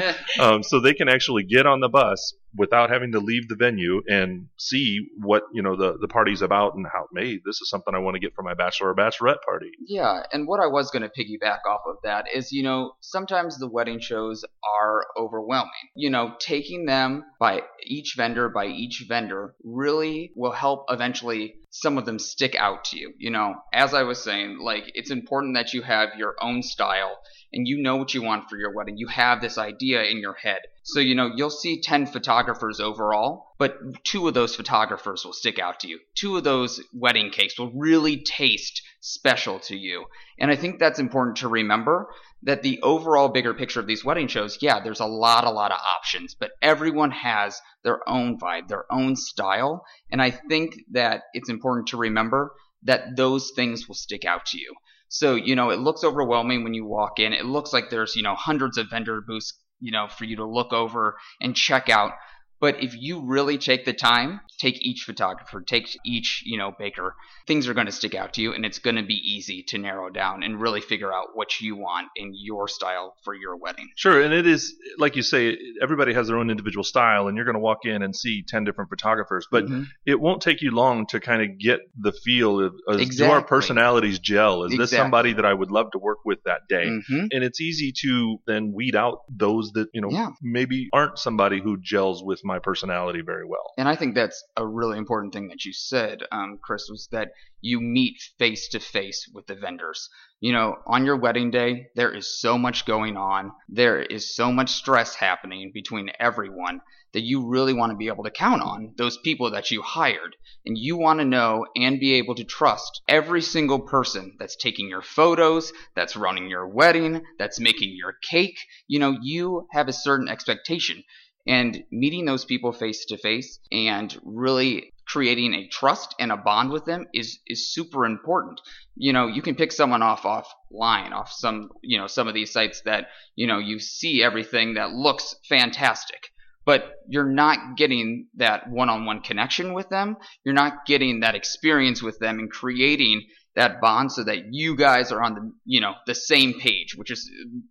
is. 0.06 0.40
um, 0.40 0.62
so 0.62 0.80
they 0.80 0.94
can 0.94 1.10
actually 1.10 1.44
get 1.44 1.66
on 1.66 1.80
the 1.80 1.90
bus 1.90 2.36
without 2.56 2.90
having 2.90 3.12
to 3.12 3.20
leave 3.20 3.48
the 3.48 3.56
venue 3.56 4.02
and 4.08 4.48
see 4.58 5.08
what 5.18 5.44
you 5.54 5.62
know 5.62 5.76
the 5.76 5.98
the 6.00 6.08
party's 6.08 6.42
about 6.42 6.76
and 6.76 6.86
how 6.92 7.08
hey 7.16 7.40
this 7.46 7.62
is 7.62 7.70
something 7.70 7.94
I 7.94 8.00
want 8.00 8.16
to 8.16 8.20
get 8.20 8.36
for 8.36 8.44
my 8.44 8.54
bachelor 8.54 8.90
or 8.90 8.96
bachelorette 8.96 9.42
party. 9.46 9.72
Yeah, 9.88 10.22
and 10.32 10.48
what 10.48 10.60
I 10.60 10.68
was 10.68 10.92
going 10.92 11.04
to 11.04 11.10
piggyback 11.10 11.60
off 11.68 11.82
of 11.88 11.98
that 12.04 12.26
is 12.34 12.52
you 12.52 12.64
know 12.64 12.94
sometimes 13.02 13.58
the 13.58 13.70
wedding 13.70 14.00
shows 14.00 14.44
are 14.80 15.06
overwhelming. 15.18 15.72
You 15.96 16.10
know, 16.10 16.36
taking 16.40 16.86
them 16.86 17.26
by 17.40 17.62
each 17.86 18.16
vendor 18.16 18.50
by 18.50 18.66
each 18.68 19.06
vendor 19.08 19.56
really 19.64 20.32
will 20.36 20.52
help 20.52 20.86
eventually 20.90 21.56
some 21.70 21.98
of 21.98 22.06
them 22.06 22.20
stick 22.20 22.56
out 22.56 22.86
to 22.86 22.98
you. 22.98 23.14
You 23.18 23.32
know, 23.32 23.56
as 23.74 23.94
I 23.94 24.04
was 24.04 24.24
saying, 24.24 24.60
like 24.60 24.92
it's 24.94 25.12
important 25.12 25.56
that 25.56 25.74
you 25.74 25.82
have 25.82 26.10
your 26.18 26.36
own 26.42 26.62
style 26.62 27.18
and 27.52 27.68
you 27.68 27.82
know 27.82 27.98
what 27.98 28.14
you 28.14 28.24
want 28.24 28.50
for 28.50 28.58
your 28.58 28.74
wedding. 28.74 28.98
You 28.98 29.08
have 29.08 29.42
this 29.42 29.58
idea 29.58 30.04
in 30.04 30.18
your 30.18 30.34
head. 30.34 30.62
So, 30.86 31.00
you 31.00 31.16
know, 31.16 31.32
you'll 31.34 31.50
see 31.50 31.80
10 31.80 32.08
photographers 32.08 32.82
overall, 32.82 33.56
but 33.58 33.78
two 34.04 34.28
of 34.28 34.34
those 34.34 34.54
photographers 34.54 35.24
will 35.24 35.32
stick 35.32 35.58
out 35.58 35.80
to 35.80 35.88
you. 35.88 36.00
Two 36.14 36.36
of 36.36 36.44
those 36.44 36.82
wedding 36.94 37.30
cakes 37.30 37.58
will 37.58 37.72
really 37.72 38.18
taste 38.18 38.82
special 39.00 39.60
to 39.62 39.78
you. 39.78 40.06
And 40.38 40.52
I 40.52 40.58
think 40.58 40.80
that's 40.80 41.00
important 41.00 41.38
to 41.38 41.48
remember 41.48 42.10
that 42.44 42.64
the 42.64 42.82
overall 42.82 43.30
bigger 43.30 43.54
picture 43.54 43.80
of 43.80 43.88
these 43.88 44.04
wedding 44.04 44.28
shows, 44.28 44.58
yeah, 44.60 44.82
there's 44.82 45.00
a 45.00 45.06
lot, 45.06 45.46
a 45.46 45.52
lot 45.52 45.72
of 45.72 45.80
options, 45.98 46.36
but 46.36 46.52
everyone 46.62 47.12
has 47.12 47.62
their 47.86 48.08
own 48.08 48.38
vibe, 48.38 48.68
their 48.68 48.92
own 48.92 49.16
style. 49.16 49.86
And 50.12 50.22
I 50.22 50.32
think 50.32 50.76
that 50.92 51.24
it's 51.34 51.50
important 51.50 51.88
to 51.88 51.98
remember 51.98 52.54
that 52.84 53.16
those 53.16 53.52
things 53.56 53.88
will 53.88 53.96
stick 53.96 54.26
out 54.26 54.48
to 54.48 54.60
you. 54.60 54.74
So, 55.08 55.36
you 55.36 55.56
know, 55.56 55.70
it 55.70 55.80
looks 55.80 56.04
overwhelming 56.04 56.64
when 56.64 56.74
you 56.74 56.86
walk 56.86 57.20
in. 57.20 57.34
It 57.34 57.46
looks 57.46 57.72
like 57.72 57.90
there's, 57.90 58.16
you 58.16 58.24
know, 58.24 58.36
hundreds 58.36 58.78
of 58.78 58.90
vendor 58.90 59.22
booths, 59.22 59.54
you 59.84 59.92
know, 59.92 60.08
for 60.08 60.24
you 60.24 60.38
to 60.38 60.46
look 60.46 60.72
over 60.72 61.18
and 61.42 61.56
check 61.56 61.90
out. 61.90 62.14
But 62.62 62.82
if 62.82 62.96
you 62.98 63.26
really 63.26 63.58
take 63.58 63.84
the 63.84 63.94
time, 63.94 64.40
take 64.64 64.82
each 64.82 65.04
photographer, 65.04 65.62
take 65.62 65.88
each, 66.06 66.42
you 66.46 66.58
know, 66.58 66.72
baker, 66.80 67.16
things 67.48 67.68
are 67.68 67.74
going 67.74 67.86
to 67.86 67.92
stick 67.92 68.16
out 68.16 68.34
to 68.34 68.42
you 68.42 68.54
and 68.54 68.66
it's 68.66 68.80
going 68.80 68.96
to 68.96 69.04
be 69.04 69.16
easy 69.16 69.62
to 69.68 69.78
narrow 69.78 70.10
down 70.10 70.42
and 70.44 70.62
really 70.62 70.80
figure 70.80 71.12
out 71.14 71.28
what 71.34 71.60
you 71.60 71.76
want 71.76 72.08
in 72.16 72.32
your 72.34 72.68
style 72.70 73.16
for 73.26 73.34
your 73.34 73.58
wedding. 73.58 73.90
Sure, 73.98 74.22
and 74.22 74.34
it 74.34 74.48
is 74.48 74.74
like 74.98 75.16
you 75.18 75.22
say, 75.22 75.58
everybody 75.82 76.14
has 76.14 76.28
their 76.28 76.38
own 76.38 76.50
individual 76.50 76.84
style, 76.84 77.28
and 77.28 77.36
you're 77.36 77.46
going 77.46 77.56
to 77.56 77.60
walk 77.72 77.80
in 77.84 78.02
and 78.02 78.16
see 78.16 78.44
ten 78.48 78.64
different 78.64 78.90
photographers, 78.90 79.46
but 79.52 79.66
Mhm. 79.66 79.86
it 80.06 80.20
won't 80.20 80.42
take 80.42 80.62
you 80.62 80.72
long 80.72 81.06
to 81.08 81.20
kind 81.20 81.42
of 81.42 81.58
get 81.60 81.82
the 82.00 82.12
feel 82.12 82.60
of, 82.62 82.74
of 82.88 83.10
do 83.10 83.26
our 83.26 83.44
personalities 83.44 84.20
gel? 84.20 84.64
Is 84.64 84.78
this 84.78 84.92
somebody 84.92 85.34
that 85.34 85.46
I 85.46 85.54
would 85.54 85.72
love 85.72 85.92
to 85.92 86.00
work 86.00 86.20
with 86.26 86.40
that 86.46 86.62
day? 86.70 86.86
Mhm. 86.86 87.28
And 87.34 87.44
it's 87.44 87.60
easy 87.60 87.92
to 88.04 88.38
then 88.48 88.72
weed 88.74 88.96
out 88.96 89.20
those 89.30 89.72
that 89.74 89.90
you 89.94 90.02
know 90.02 90.10
Yeah. 90.12 90.30
maybe 90.42 90.90
aren't 90.94 91.18
somebody 91.20 91.60
who 91.62 91.78
gels 91.82 92.24
with 92.24 92.42
my 92.46 92.60
personality 92.60 93.22
very 93.22 93.46
well. 93.46 93.74
And 93.78 93.88
I 93.90 93.96
think 93.96 94.16
that's 94.16 94.44
a 94.56 94.66
really 94.66 94.98
important 94.98 95.34
thing 95.34 95.48
that 95.48 95.66
you 95.66 95.74
said, 95.74 96.22
um, 96.32 96.60
Chris, 96.62 96.88
was 96.90 97.08
that 97.12 97.32
you 97.62 97.80
meet 97.80 98.22
face 98.38 98.68
to 98.70 98.80
face 98.80 99.28
with 99.34 99.48
the 99.48 99.56
vendors. 99.56 100.10
You 100.40 100.52
know, 100.52 100.76
on 100.86 101.06
your 101.06 101.18
wedding 101.18 101.50
day, 101.50 101.88
there 101.96 102.14
is 102.14 102.40
so 102.40 102.58
much 102.58 102.86
going 102.86 103.18
on. 103.18 103.52
There 103.70 104.02
is 104.02 104.36
so 104.36 104.52
much 104.52 104.72
stress 104.72 105.16
happening 105.16 105.72
between 105.74 106.12
everyone 106.20 106.82
that 107.14 107.22
you 107.22 107.48
really 107.48 107.74
want 107.74 107.92
to 107.92 107.98
be 107.98 108.08
able 108.08 108.24
to 108.26 108.32
count 108.32 108.62
on 108.62 108.94
those 108.98 109.18
people 109.18 109.52
that 109.52 109.72
you 109.72 109.82
hired. 109.82 110.36
And 110.66 110.78
you 110.78 110.98
want 110.98 111.20
to 111.20 111.26
know 111.26 111.66
and 111.76 112.00
be 112.00 112.14
able 112.14 112.36
to 112.36 112.44
trust 112.44 113.02
every 113.08 113.42
single 113.42 113.80
person 113.80 114.36
that's 114.40 114.56
taking 114.56 114.88
your 114.88 115.02
photos, 115.02 115.74
that's 115.96 116.16
running 116.16 116.50
your 116.50 116.68
wedding, 116.68 117.24
that's 117.38 117.60
making 117.60 117.96
your 117.96 118.14
cake. 118.30 118.60
You 118.88 119.00
know, 119.00 119.18
you 119.22 119.68
have 119.72 119.88
a 119.88 119.94
certain 119.94 120.28
expectation 120.28 121.04
and 121.46 121.84
meeting 121.92 122.26
those 122.26 122.46
people 122.46 122.72
face 122.72 123.06
to 123.06 123.18
face 123.18 123.60
and 123.72 124.18
really 124.24 124.94
creating 125.06 125.54
a 125.54 125.68
trust 125.68 126.16
and 126.20 126.32
a 126.32 126.38
bond 126.38 126.72
with 126.72 126.86
them 126.86 127.06
is 127.14 127.40
is 127.48 127.74
super 127.74 128.06
important. 128.06 128.62
You 128.96 129.14
know, 129.14 129.28
you 129.28 129.42
can 129.42 129.56
pick 129.56 129.72
someone 129.72 130.02
off 130.02 130.24
offline, 130.24 131.12
off 131.12 131.32
some 131.32 131.70
you 131.82 131.98
know 131.98 132.08
some 132.08 132.28
of 132.28 132.34
these 132.34 132.52
sites 132.52 132.82
that 132.86 133.08
you 133.36 133.48
know 133.48 133.60
you 133.60 133.80
see 133.80 134.24
everything 134.24 134.76
that 134.76 134.92
looks 134.92 135.36
fantastic, 135.50 136.30
but 136.66 136.94
you're 137.08 137.30
not 137.30 137.76
getting 137.76 138.28
that 138.36 138.70
one-on-one 138.70 139.22
connection 139.22 139.74
with 139.74 139.90
them. 139.90 140.16
You're 140.46 140.54
not 140.54 140.86
getting 140.86 141.20
that 141.20 141.36
experience 141.36 142.02
with 142.02 142.20
them 142.20 142.40
and 142.40 142.50
creating 142.50 143.24
that 143.56 143.80
bond 143.82 144.12
so 144.12 144.24
that 144.24 144.54
you 144.54 144.76
guys 144.76 145.12
are 145.12 145.22
on 145.22 145.36
the 145.36 145.52
you 145.66 145.80
know 145.82 145.94
the 146.08 146.16
same 146.16 146.60
page, 146.60 146.96
which 146.96 147.12
is 147.12 147.30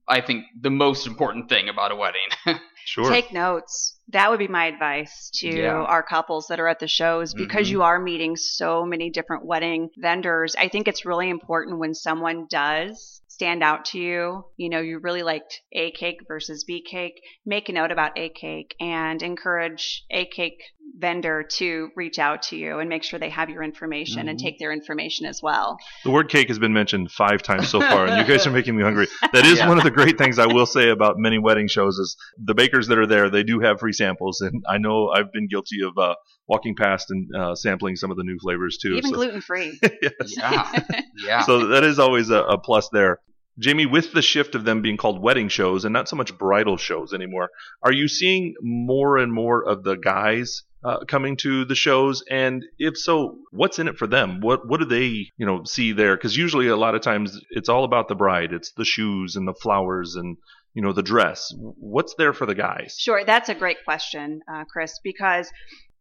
I 0.08 0.20
think 0.20 0.44
the 0.60 0.70
most 0.70 1.06
important 1.06 1.48
thing 1.48 1.68
about 1.68 1.92
a 1.92 1.96
wedding. 1.96 2.20
Sure. 2.84 3.08
Take 3.08 3.32
notes. 3.32 3.96
That 4.08 4.28
would 4.28 4.40
be 4.40 4.48
my 4.48 4.64
advice 4.66 5.30
to 5.34 5.48
Yeah. 5.48 5.70
our 5.72 6.02
couples 6.02 6.48
that 6.48 6.58
are 6.58 6.66
at 6.66 6.80
the 6.80 6.88
shows 6.88 7.32
because 7.32 7.68
Mhm. 7.68 7.70
you 7.70 7.82
are 7.82 8.00
meeting 8.00 8.34
so 8.36 8.84
many 8.84 9.08
different 9.08 9.46
wedding 9.46 9.90
vendors. 9.96 10.56
I 10.58 10.66
think 10.66 10.88
it's 10.88 11.04
really 11.06 11.30
important 11.30 11.78
when 11.78 11.94
someone 11.94 12.48
does 12.50 13.22
stand 13.28 13.62
out 13.62 13.84
to 13.92 14.00
you. 14.00 14.46
You 14.56 14.68
know, 14.68 14.80
you 14.80 14.98
really 14.98 15.22
liked 15.22 15.60
A 15.70 15.92
cake 15.92 16.22
versus 16.26 16.64
B 16.64 16.82
cake. 16.82 17.22
Make 17.46 17.68
a 17.68 17.72
note 17.72 17.92
about 17.92 18.18
A 18.18 18.30
cake 18.30 18.74
and 18.80 19.22
encourage 19.22 20.04
A 20.10 20.26
cake 20.26 20.60
vendor 20.98 21.42
to 21.42 21.88
reach 21.96 22.18
out 22.18 22.42
to 22.42 22.56
you 22.56 22.78
and 22.78 22.88
make 22.88 23.02
sure 23.02 23.18
they 23.18 23.30
have 23.30 23.48
your 23.48 23.62
information 23.62 24.28
and 24.28 24.38
Mhm. 24.38 24.42
take 24.42 24.58
their 24.58 24.72
information 24.72 25.26
as 25.26 25.40
well. 25.42 25.78
The 26.04 26.10
word 26.10 26.28
cake 26.28 26.48
has 26.48 26.58
been 26.58 26.72
mentioned 26.72 27.10
five 27.10 27.42
times 27.42 27.68
so 27.68 27.80
far, 27.80 28.06
and 28.06 28.18
you 28.18 28.24
guys 28.24 28.46
are 28.46 28.50
making 28.50 28.76
me 28.76 28.82
hungry. 28.82 29.08
That 29.32 29.44
is 29.46 29.58
Yeah. 29.58 29.68
one 29.68 29.78
of 29.78 29.84
the 29.84 29.90
great 29.90 30.18
things 30.18 30.38
I 30.38 30.46
will 30.46 30.66
say 30.66 30.90
about 30.90 31.14
many 31.18 31.38
wedding 31.38 31.66
shows 31.68 31.98
is 31.98 32.16
the 32.42 32.54
bakers 32.54 32.88
that 32.88 32.98
are 32.98 33.06
there, 33.06 33.30
they 33.30 33.42
do 33.42 33.60
have 33.60 33.80
free 33.80 33.92
samples, 33.92 34.40
and 34.40 34.62
I 34.68 34.78
know 34.78 35.08
I've 35.08 35.32
been 35.32 35.48
guilty 35.48 35.78
of 35.82 35.96
uh, 35.96 36.14
walking 36.46 36.74
past 36.76 37.10
and 37.10 37.28
uh, 37.34 37.54
sampling 37.54 37.96
some 37.96 38.10
of 38.10 38.16
the 38.16 38.24
new 38.24 38.38
flavors 38.40 38.78
too. 38.80 38.92
Even 38.94 39.10
so, 39.10 39.16
gluten 39.16 39.40
free. 39.40 39.78
yes. 40.02 40.12
yeah, 40.36 40.82
yeah. 41.26 41.40
so 41.42 41.68
that 41.68 41.84
is 41.84 41.98
always 41.98 42.30
a, 42.30 42.42
a 42.42 42.58
plus 42.58 42.88
there. 42.92 43.18
Jamie, 43.58 43.86
with 43.86 44.12
the 44.12 44.22
shift 44.22 44.54
of 44.54 44.64
them 44.64 44.80
being 44.82 44.96
called 44.96 45.20
wedding 45.22 45.48
shows 45.48 45.84
and 45.84 45.92
not 45.92 46.08
so 46.08 46.16
much 46.16 46.36
bridal 46.38 46.76
shows 46.78 47.12
anymore, 47.12 47.50
are 47.82 47.92
you 47.92 48.08
seeing 48.08 48.54
more 48.62 49.18
and 49.18 49.32
more 49.32 49.62
of 49.66 49.84
the 49.84 49.94
guys 49.96 50.62
uh, 50.84 51.04
coming 51.06 51.36
to 51.38 51.64
the 51.64 51.74
shows? 51.74 52.22
And 52.30 52.64
if 52.78 52.96
so, 52.96 53.38
what's 53.50 53.78
in 53.78 53.88
it 53.88 53.96
for 53.96 54.06
them? 54.06 54.40
What 54.40 54.68
what 54.68 54.80
do 54.80 54.86
they 54.86 55.30
you 55.36 55.46
know 55.46 55.64
see 55.64 55.92
there? 55.92 56.16
Because 56.16 56.36
usually 56.36 56.68
a 56.68 56.76
lot 56.76 56.94
of 56.94 57.02
times 57.02 57.38
it's 57.50 57.68
all 57.68 57.84
about 57.84 58.08
the 58.08 58.14
bride. 58.14 58.52
It's 58.52 58.72
the 58.72 58.84
shoes 58.84 59.36
and 59.36 59.46
the 59.46 59.54
flowers 59.54 60.16
and 60.16 60.36
you 60.74 60.82
know 60.82 60.92
the 60.92 61.02
dress. 61.02 61.52
What's 61.56 62.14
there 62.14 62.32
for 62.32 62.46
the 62.46 62.54
guys? 62.54 62.96
Sure, 62.98 63.24
that's 63.24 63.48
a 63.48 63.54
great 63.54 63.84
question, 63.84 64.42
uh, 64.52 64.64
Chris, 64.64 64.98
because 65.02 65.50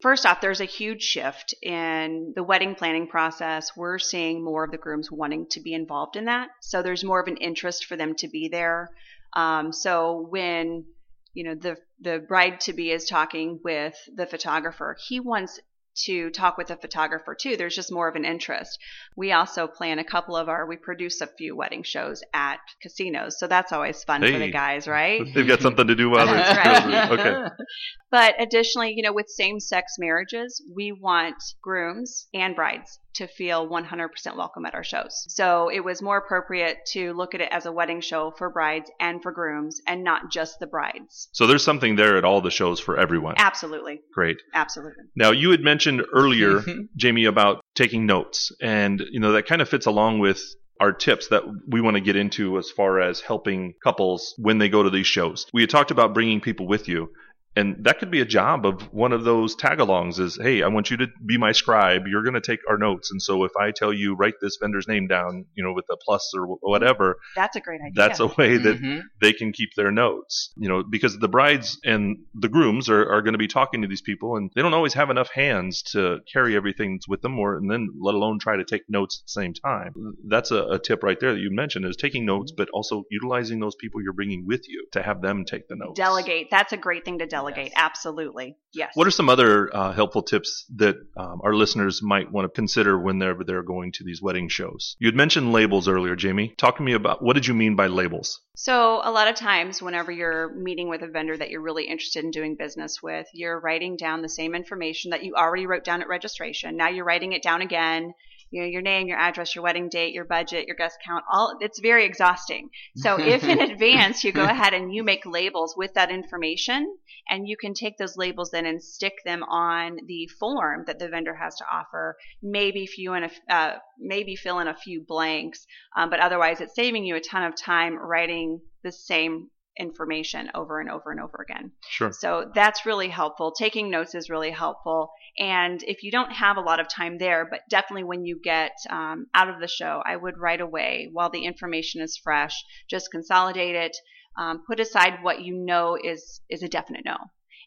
first 0.01 0.25
off, 0.25 0.41
there's 0.41 0.61
a 0.61 0.65
huge 0.65 1.03
shift 1.03 1.53
in 1.61 2.33
the 2.35 2.43
wedding 2.43 2.75
planning 2.75 3.07
process. 3.07 3.75
We're 3.75 3.99
seeing 3.99 4.43
more 4.43 4.63
of 4.65 4.71
the 4.71 4.77
grooms 4.77 5.11
wanting 5.11 5.47
to 5.51 5.61
be 5.61 5.73
involved 5.73 6.15
in 6.15 6.25
that. 6.25 6.49
So 6.61 6.81
there's 6.81 7.03
more 7.03 7.21
of 7.21 7.27
an 7.27 7.37
interest 7.37 7.85
for 7.85 7.95
them 7.95 8.15
to 8.15 8.27
be 8.27 8.49
there. 8.49 8.89
Um, 9.33 9.71
so 9.71 10.27
when 10.29 10.85
you 11.33 11.43
know 11.43 11.55
the 11.55 11.77
the 11.99 12.19
bride 12.19 12.59
to 12.61 12.73
be 12.73 12.91
is 12.91 13.05
talking 13.05 13.59
with 13.63 13.95
the 14.13 14.25
photographer, 14.25 14.97
he 15.07 15.19
wants 15.19 15.59
to 15.93 16.29
talk 16.29 16.57
with 16.57 16.67
the 16.67 16.75
photographer 16.75 17.35
too. 17.35 17.57
There's 17.57 17.75
just 17.75 17.91
more 17.91 18.07
of 18.07 18.15
an 18.15 18.25
interest. 18.25 18.79
We 19.15 19.33
also 19.33 19.67
plan 19.67 19.99
a 19.99 20.03
couple 20.03 20.35
of 20.35 20.47
our 20.49 20.65
we 20.65 20.77
produce 20.77 21.21
a 21.21 21.27
few 21.27 21.55
wedding 21.55 21.83
shows 21.83 22.23
at 22.33 22.59
casinos, 22.81 23.37
so 23.39 23.47
that's 23.47 23.71
always 23.71 24.03
fun 24.03 24.21
for 24.21 24.39
the 24.39 24.51
guys, 24.51 24.87
right? 24.87 25.21
They've 25.33 25.47
got 25.47 25.61
something 25.61 25.87
to 25.87 25.95
do 25.95 26.09
while 26.09 26.27
they're 26.27 26.35
right. 26.35 27.11
okay. 27.11 27.47
But 28.11 28.35
additionally, 28.39 28.93
you 28.95 29.03
know, 29.03 29.13
with 29.13 29.29
same 29.29 29.59
sex 29.59 29.93
marriages, 29.97 30.61
we 30.75 30.91
want 30.91 31.35
grooms 31.61 32.27
and 32.33 32.55
brides 32.55 32.99
to 33.13 33.27
feel 33.27 33.67
100% 33.67 34.37
welcome 34.37 34.65
at 34.65 34.73
our 34.73 34.83
shows. 34.83 35.25
So 35.29 35.69
it 35.69 35.83
was 35.83 36.01
more 36.01 36.17
appropriate 36.17 36.77
to 36.91 37.13
look 37.13 37.33
at 37.33 37.41
it 37.41 37.49
as 37.51 37.65
a 37.65 37.71
wedding 37.71 38.01
show 38.01 38.31
for 38.37 38.49
brides 38.49 38.89
and 38.99 39.21
for 39.21 39.31
grooms 39.31 39.81
and 39.87 40.03
not 40.03 40.31
just 40.31 40.59
the 40.59 40.67
brides. 40.67 41.29
So 41.31 41.47
there's 41.47 41.63
something 41.63 41.95
there 41.95 42.17
at 42.17 42.25
all 42.25 42.41
the 42.41 42.51
shows 42.51 42.79
for 42.79 42.97
everyone. 42.97 43.35
Absolutely. 43.37 44.01
Great. 44.13 44.37
Absolutely. 44.53 45.03
Now 45.15 45.31
you 45.31 45.51
had 45.51 45.61
mentioned 45.61 46.03
earlier, 46.13 46.63
Jaime, 47.01 47.25
about 47.25 47.63
taking 47.75 48.05
notes, 48.05 48.51
and 48.61 49.01
you 49.11 49.19
know 49.19 49.33
that 49.33 49.45
kind 49.45 49.61
of 49.61 49.69
fits 49.69 49.85
along 49.85 50.19
with 50.19 50.41
our 50.79 50.91
tips 50.91 51.27
that 51.27 51.43
we 51.67 51.79
want 51.79 51.95
to 51.95 52.01
get 52.01 52.15
into 52.15 52.57
as 52.57 52.71
far 52.71 52.99
as 52.99 53.21
helping 53.21 53.75
couples 53.83 54.33
when 54.37 54.57
they 54.57 54.67
go 54.67 54.81
to 54.81 54.89
these 54.89 55.05
shows. 55.05 55.45
We 55.53 55.61
had 55.61 55.69
talked 55.69 55.91
about 55.91 56.15
bringing 56.15 56.41
people 56.41 56.67
with 56.67 56.87
you. 56.87 57.11
And 57.55 57.83
that 57.83 57.99
could 57.99 58.09
be 58.11 58.21
a 58.21 58.25
job 58.25 58.65
of 58.65 58.81
one 58.93 59.11
of 59.11 59.25
those 59.25 59.55
tag-alongs 59.55 60.19
is, 60.19 60.37
hey, 60.41 60.63
I 60.63 60.67
want 60.69 60.89
you 60.89 60.97
to 60.97 61.07
be 61.25 61.37
my 61.37 61.51
scribe. 61.51 62.03
You're 62.07 62.23
going 62.23 62.33
to 62.35 62.41
take 62.41 62.61
our 62.69 62.77
notes. 62.77 63.11
And 63.11 63.21
so 63.21 63.43
if 63.43 63.51
I 63.59 63.71
tell 63.71 63.91
you 63.91 64.15
write 64.15 64.35
this 64.41 64.57
vendor's 64.61 64.87
name 64.87 65.07
down, 65.07 65.45
you 65.53 65.63
know, 65.63 65.73
with 65.73 65.83
a 65.91 65.97
plus 65.97 66.31
or 66.33 66.45
whatever, 66.61 67.17
That's 67.35 67.57
a 67.57 67.59
great 67.59 67.81
idea. 67.81 67.91
that's 67.95 68.19
a 68.21 68.27
way 68.27 68.55
that 68.57 68.81
Mhm. 68.81 69.01
they 69.19 69.33
can 69.33 69.51
keep 69.51 69.71
their 69.75 69.91
notes. 69.91 70.53
You 70.55 70.69
know, 70.69 70.83
because 70.83 71.19
the 71.19 71.27
brides 71.27 71.77
and 71.83 72.19
the 72.33 72.47
grooms 72.47 72.89
are, 72.89 73.01
are 73.11 73.21
going 73.21 73.33
to 73.33 73.37
be 73.37 73.47
talking 73.47 73.81
to 73.81 73.87
these 73.87 74.01
people, 74.01 74.37
and 74.37 74.49
they 74.55 74.61
don't 74.61 74.73
always 74.73 74.93
have 74.93 75.09
enough 75.09 75.29
hands 75.31 75.81
to 75.91 76.19
carry 76.31 76.55
everything 76.55 76.99
with 77.09 77.21
them, 77.21 77.37
or 77.37 77.57
and 77.57 77.69
then 77.69 77.89
let 77.99 78.15
alone 78.15 78.39
try 78.39 78.55
to 78.55 78.63
take 78.63 78.83
notes 78.89 79.21
at 79.21 79.27
the 79.27 79.41
same 79.41 79.53
time. 79.53 79.93
That's 80.25 80.51
a, 80.51 80.63
a 80.67 80.79
tip 80.79 81.03
right 81.03 81.19
there 81.19 81.33
that 81.33 81.39
you 81.39 81.51
mentioned 81.51 81.83
is 81.85 81.97
taking 81.97 82.25
notes, 82.25 82.53
but 82.55 82.69
also 82.69 83.03
utilizing 83.11 83.59
those 83.59 83.75
people 83.75 84.01
you're 84.01 84.13
bringing 84.13 84.45
with 84.47 84.69
you 84.69 84.87
to 84.93 85.01
have 85.03 85.21
them 85.21 85.43
take 85.43 85.67
the 85.67 85.75
notes. 85.75 85.97
delegate. 85.99 86.47
That's 86.49 86.71
a 86.71 86.77
great 86.77 87.03
thing 87.03 87.19
to 87.19 87.25
delegate. 87.25 87.40
Yes. 87.47 87.73
Absolutely. 87.75 88.57
Yes. 88.73 88.91
What 88.95 89.07
are 89.07 89.11
some 89.11 89.29
other 89.29 89.75
uh, 89.75 89.91
helpful 89.93 90.23
tips 90.23 90.65
that 90.75 90.95
um, 91.17 91.41
our 91.43 91.53
listeners 91.53 92.01
might 92.01 92.31
want 92.31 92.45
to 92.45 92.49
consider 92.49 92.97
when 92.99 93.19
they're 93.19 93.35
they're 93.45 93.63
going 93.63 93.91
to 93.93 94.03
these 94.03 94.21
wedding 94.21 94.49
shows? 94.49 94.95
You 94.99 95.07
had 95.07 95.15
mentioned 95.15 95.51
labels 95.51 95.87
earlier, 95.87 96.15
Jaime. 96.19 96.53
Talk 96.57 96.77
to 96.77 96.83
me 96.83 96.93
about 96.93 97.21
what 97.21 97.33
did 97.33 97.47
you 97.47 97.53
mean 97.53 97.75
by 97.75 97.87
labels? 97.87 98.39
So, 98.55 99.01
a 99.03 99.11
lot 99.11 99.27
of 99.27 99.35
times, 99.35 99.81
whenever 99.81 100.11
you're 100.11 100.53
meeting 100.53 100.89
with 100.89 101.01
a 101.01 101.07
vendor 101.07 101.35
that 101.37 101.49
you're 101.49 101.61
really 101.61 101.85
interested 101.85 102.23
in 102.23 102.31
doing 102.31 102.55
business 102.55 103.01
with, 103.01 103.27
you're 103.33 103.59
writing 103.59 103.97
down 103.97 104.21
the 104.21 104.29
same 104.29 104.55
information 104.55 105.11
that 105.11 105.23
you 105.23 105.35
already 105.35 105.65
wrote 105.65 105.83
down 105.83 106.01
at 106.01 106.07
registration. 106.07 106.77
Now 106.77 106.89
you're 106.89 107.05
writing 107.05 107.33
it 107.33 107.43
down 107.43 107.61
again. 107.61 108.13
You 108.51 108.61
know, 108.61 108.67
your 108.67 108.81
name, 108.81 109.07
your 109.07 109.17
address, 109.17 109.55
your 109.55 109.63
wedding 109.63 109.89
date, 109.89 110.13
your 110.13 110.25
budget, 110.25 110.67
your 110.67 110.75
guest 110.75 110.97
count, 111.05 111.23
all 111.31 111.57
it's 111.61 111.79
very 111.79 112.05
exhausting. 112.05 112.69
So 112.97 113.19
if 113.19 113.43
in 113.43 113.61
advance 113.71 114.23
you 114.23 114.31
go 114.31 114.43
ahead 114.43 114.73
and 114.73 114.93
you 114.93 115.03
make 115.03 115.25
labels 115.25 115.75
with 115.75 115.93
that 115.93 116.11
information 116.11 116.97
and 117.29 117.47
you 117.47 117.55
can 117.57 117.73
take 117.73 117.97
those 117.97 118.17
labels 118.17 118.51
then 118.51 118.65
and 118.65 118.83
stick 118.83 119.13
them 119.23 119.43
on 119.43 119.97
the 120.05 120.27
form 120.39 120.83
that 120.87 120.99
the 120.99 121.07
vendor 121.07 121.33
has 121.33 121.55
to 121.55 121.65
offer, 121.71 122.17
maybe 122.41 122.85
few 122.85 123.13
in 123.13 123.23
a, 123.23 123.31
uh, 123.49 123.77
maybe 123.97 124.35
fill 124.35 124.59
in 124.59 124.67
a 124.67 124.75
few 124.75 125.01
blanks, 125.01 125.65
um, 125.95 126.09
but 126.09 126.19
otherwise 126.19 126.61
it's 126.61 126.75
saving 126.75 127.05
you 127.05 127.15
a 127.15 127.21
ton 127.21 127.43
of 127.43 127.55
time 127.55 127.97
writing 127.97 128.59
the 128.83 128.91
same 128.91 129.49
information 129.79 130.49
over 130.53 130.79
and 130.79 130.89
over 130.89 131.11
and 131.11 131.19
over 131.19 131.45
again. 131.47 131.71
Sure. 131.89 132.11
So 132.11 132.51
that's 132.53 132.85
really 132.85 133.09
helpful. 133.09 133.51
Taking 133.51 133.89
notes 133.89 134.15
is 134.15 134.29
really 134.29 134.51
helpful. 134.51 135.11
And 135.37 135.81
if 135.83 136.03
you 136.03 136.11
don't 136.11 136.31
have 136.31 136.57
a 136.57 136.61
lot 136.61 136.79
of 136.79 136.89
time 136.89 137.17
there, 137.17 137.47
but 137.49 137.61
definitely 137.69 138.03
when 138.03 138.25
you 138.25 138.39
get 138.43 138.73
um, 138.89 139.27
out 139.33 139.49
of 139.49 139.59
the 139.59 139.67
show, 139.67 140.01
I 140.05 140.15
would 140.15 140.37
right 140.37 140.59
away, 140.59 141.09
while 141.11 141.29
the 141.29 141.45
information 141.45 142.01
is 142.01 142.17
fresh, 142.17 142.63
just 142.89 143.11
consolidate 143.11 143.75
it, 143.75 143.95
um, 144.37 144.63
put 144.65 144.79
aside 144.79 145.23
what 145.23 145.41
you 145.41 145.55
know 145.55 145.97
is 146.01 146.41
is 146.49 146.63
a 146.63 146.69
definite 146.69 147.03
no, 147.05 147.17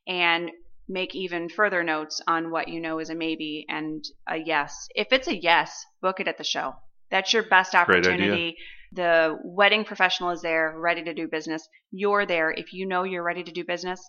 and 0.06 0.50
make 0.88 1.14
even 1.14 1.48
further 1.48 1.82
notes 1.82 2.20
on 2.26 2.50
what 2.50 2.68
you 2.68 2.80
know 2.80 2.98
is 2.98 3.10
a 3.10 3.14
maybe 3.14 3.66
and 3.68 4.04
a 4.28 4.36
yes. 4.36 4.88
If 4.94 5.08
it's 5.12 5.28
a 5.28 5.36
yes, 5.36 5.84
book 6.00 6.20
it 6.20 6.28
at 6.28 6.38
the 6.38 6.44
show. 6.44 6.74
That's 7.10 7.32
your 7.32 7.44
best 7.44 7.72
Great 7.72 7.98
idea. 7.98 8.12
opportunity. 8.12 8.56
The 8.94 9.38
wedding 9.42 9.84
professional 9.84 10.30
is 10.30 10.42
there, 10.42 10.74
ready 10.78 11.02
to 11.04 11.14
do 11.14 11.28
business. 11.28 11.68
You're 11.90 12.26
there. 12.26 12.50
If 12.50 12.72
you 12.72 12.86
know 12.86 13.02
you're 13.02 13.24
ready 13.24 13.42
to 13.42 13.52
do 13.52 13.64
business, 13.64 14.00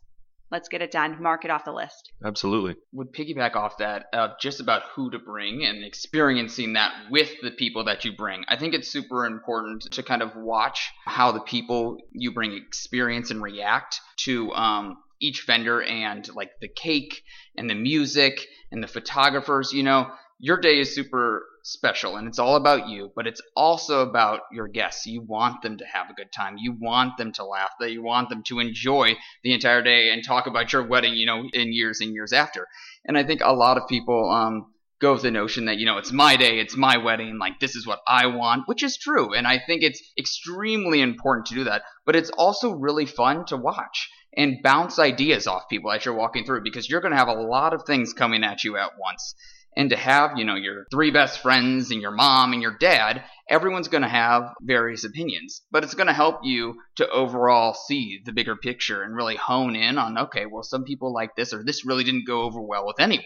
let's 0.52 0.70
get 0.70 0.82
it 0.82 0.92
done. 0.92 1.22
Mark 1.22 1.44
it 1.44 1.52
off 1.52 1.66
the 1.66 1.72
list. 1.72 2.12
Absolutely. 2.24 2.76
would 2.92 3.12
piggyback 3.12 3.56
off 3.56 3.78
that 3.80 4.06
uh, 4.14 4.30
just 4.40 4.60
about 4.60 4.84
who 4.96 5.10
to 5.12 5.20
bring 5.20 5.66
and 5.66 5.84
experiencing 5.84 6.74
that 6.74 6.94
with 7.10 7.30
the 7.42 7.52
people 7.52 7.86
that 7.86 8.06
you 8.06 8.16
bring. 8.16 8.44
I 8.48 8.58
think 8.58 8.74
it's 8.74 8.88
super 8.88 9.26
important 9.26 9.84
to 9.94 10.04
kind 10.04 10.22
of 10.22 10.36
watch 10.36 10.92
how 11.06 11.32
the 11.32 11.42
people 11.42 11.98
you 12.12 12.32
bring 12.32 12.54
experience 12.54 13.32
and 13.32 13.42
react 13.42 14.00
to 14.18 14.52
um, 14.52 14.98
each 15.20 15.46
vendor 15.46 15.82
and 15.82 16.28
like 16.36 16.52
the 16.62 16.70
cake 16.70 17.24
and 17.58 17.70
the 17.70 17.76
music 17.76 18.46
and 18.72 18.84
the 18.84 18.88
photographers. 18.88 19.74
You 19.74 19.84
know, 19.84 20.12
your 20.40 20.60
day 20.60 20.80
is 20.80 20.94
super 20.94 21.44
special 21.64 22.18
and 22.18 22.28
it's 22.28 22.40
all 22.40 22.56
about 22.56 22.90
you, 22.90 23.12
but 23.16 23.26
it's 23.26 23.42
also 23.56 24.02
about 24.02 24.42
your 24.52 24.68
guests. 24.68 25.06
You 25.06 25.22
want 25.22 25.62
them 25.62 25.78
to 25.78 25.86
have 25.86 26.10
a 26.10 26.14
good 26.14 26.32
time. 26.32 26.58
You 26.58 26.76
want 26.80 27.18
them 27.18 27.32
to 27.34 27.46
laugh. 27.46 27.72
That 27.80 27.92
you 27.92 28.04
want 28.04 28.30
them 28.30 28.44
to 28.48 28.60
enjoy 28.60 29.16
the 29.44 29.54
entire 29.54 29.82
day 29.82 30.12
and 30.12 30.24
talk 30.24 30.46
about 30.46 30.74
your 30.74 30.86
wedding, 30.86 31.14
you 31.14 31.26
know, 31.26 31.44
in 31.54 31.74
years 31.74 32.02
and 32.02 32.14
years 32.14 32.34
after. 32.34 32.68
And 33.06 33.18
I 33.18 33.24
think 33.24 33.42
a 33.44 33.54
lot 33.54 33.78
of 33.78 33.88
people 33.88 34.30
um, 34.30 34.74
go 35.00 35.14
with 35.14 35.22
the 35.22 35.32
notion 35.32 35.66
that 35.66 35.78
you 35.78 35.86
know 35.86 35.98
it's 35.98 36.12
my 36.12 36.36
day, 36.36 36.60
it's 36.60 36.76
my 36.76 36.98
wedding, 36.98 37.38
like 37.40 37.60
this 37.60 37.76
is 37.76 37.88
what 37.88 38.02
I 38.08 38.28
want, 38.28 38.68
which 38.68 38.84
is 38.84 38.98
true. 38.98 39.34
And 39.34 39.48
I 39.48 39.60
think 39.66 39.84
it's 39.84 40.02
extremely 40.18 41.02
important 41.02 41.48
to 41.48 41.56
do 41.56 41.64
that. 41.64 41.84
But 42.06 42.16
it's 42.16 42.30
also 42.32 42.72
really 42.72 43.06
fun 43.06 43.46
to 43.46 43.58
watch 43.58 44.10
and 44.38 44.62
bounce 44.62 45.00
ideas 45.00 45.48
off 45.48 45.70
people 45.70 45.92
as 45.92 46.04
you're 46.04 46.14
walking 46.14 46.46
through 46.46 46.62
because 46.62 46.90
you're 46.90 47.00
going 47.00 47.14
to 47.14 47.18
have 47.18 47.30
a 47.30 47.42
lot 47.42 47.74
of 47.74 47.84
things 47.84 48.12
coming 48.12 48.44
at 48.44 48.66
you 48.66 48.76
at 48.76 48.92
once 49.00 49.34
and 49.76 49.90
to 49.90 49.96
have, 49.96 50.38
you 50.38 50.46
know, 50.46 50.56
your 50.56 50.86
three 50.92 51.12
best 51.12 51.42
friends 51.42 51.92
and 51.92 52.02
your 52.02 52.12
mom 52.12 52.54
and 52.54 52.62
your 52.62 52.78
dad, 52.78 53.24
everyone's 53.50 53.88
going 53.88 54.04
to 54.04 54.08
have 54.08 54.54
various 54.62 55.04
opinions, 55.04 55.62
but 55.72 55.84
it's 55.84 55.94
going 55.94 56.08
to 56.08 56.14
help 56.14 56.40
you 56.44 56.76
to 56.96 57.10
overall 57.10 57.74
see 57.74 58.22
the 58.26 58.32
bigger 58.32 58.56
picture 58.56 59.04
and 59.04 59.16
really 59.16 59.36
hone 59.36 59.76
in 59.76 59.98
on, 59.98 60.18
okay, 60.18 60.46
well, 60.46 60.64
some 60.64 60.84
people 60.84 61.14
like 61.14 61.36
this 61.36 61.54
or 61.54 61.64
this 61.64 61.86
really 61.86 62.04
didn't 62.04 62.28
go 62.28 62.44
over 62.44 62.62
well 62.62 62.86
with 62.86 63.00
anyone. 63.00 63.24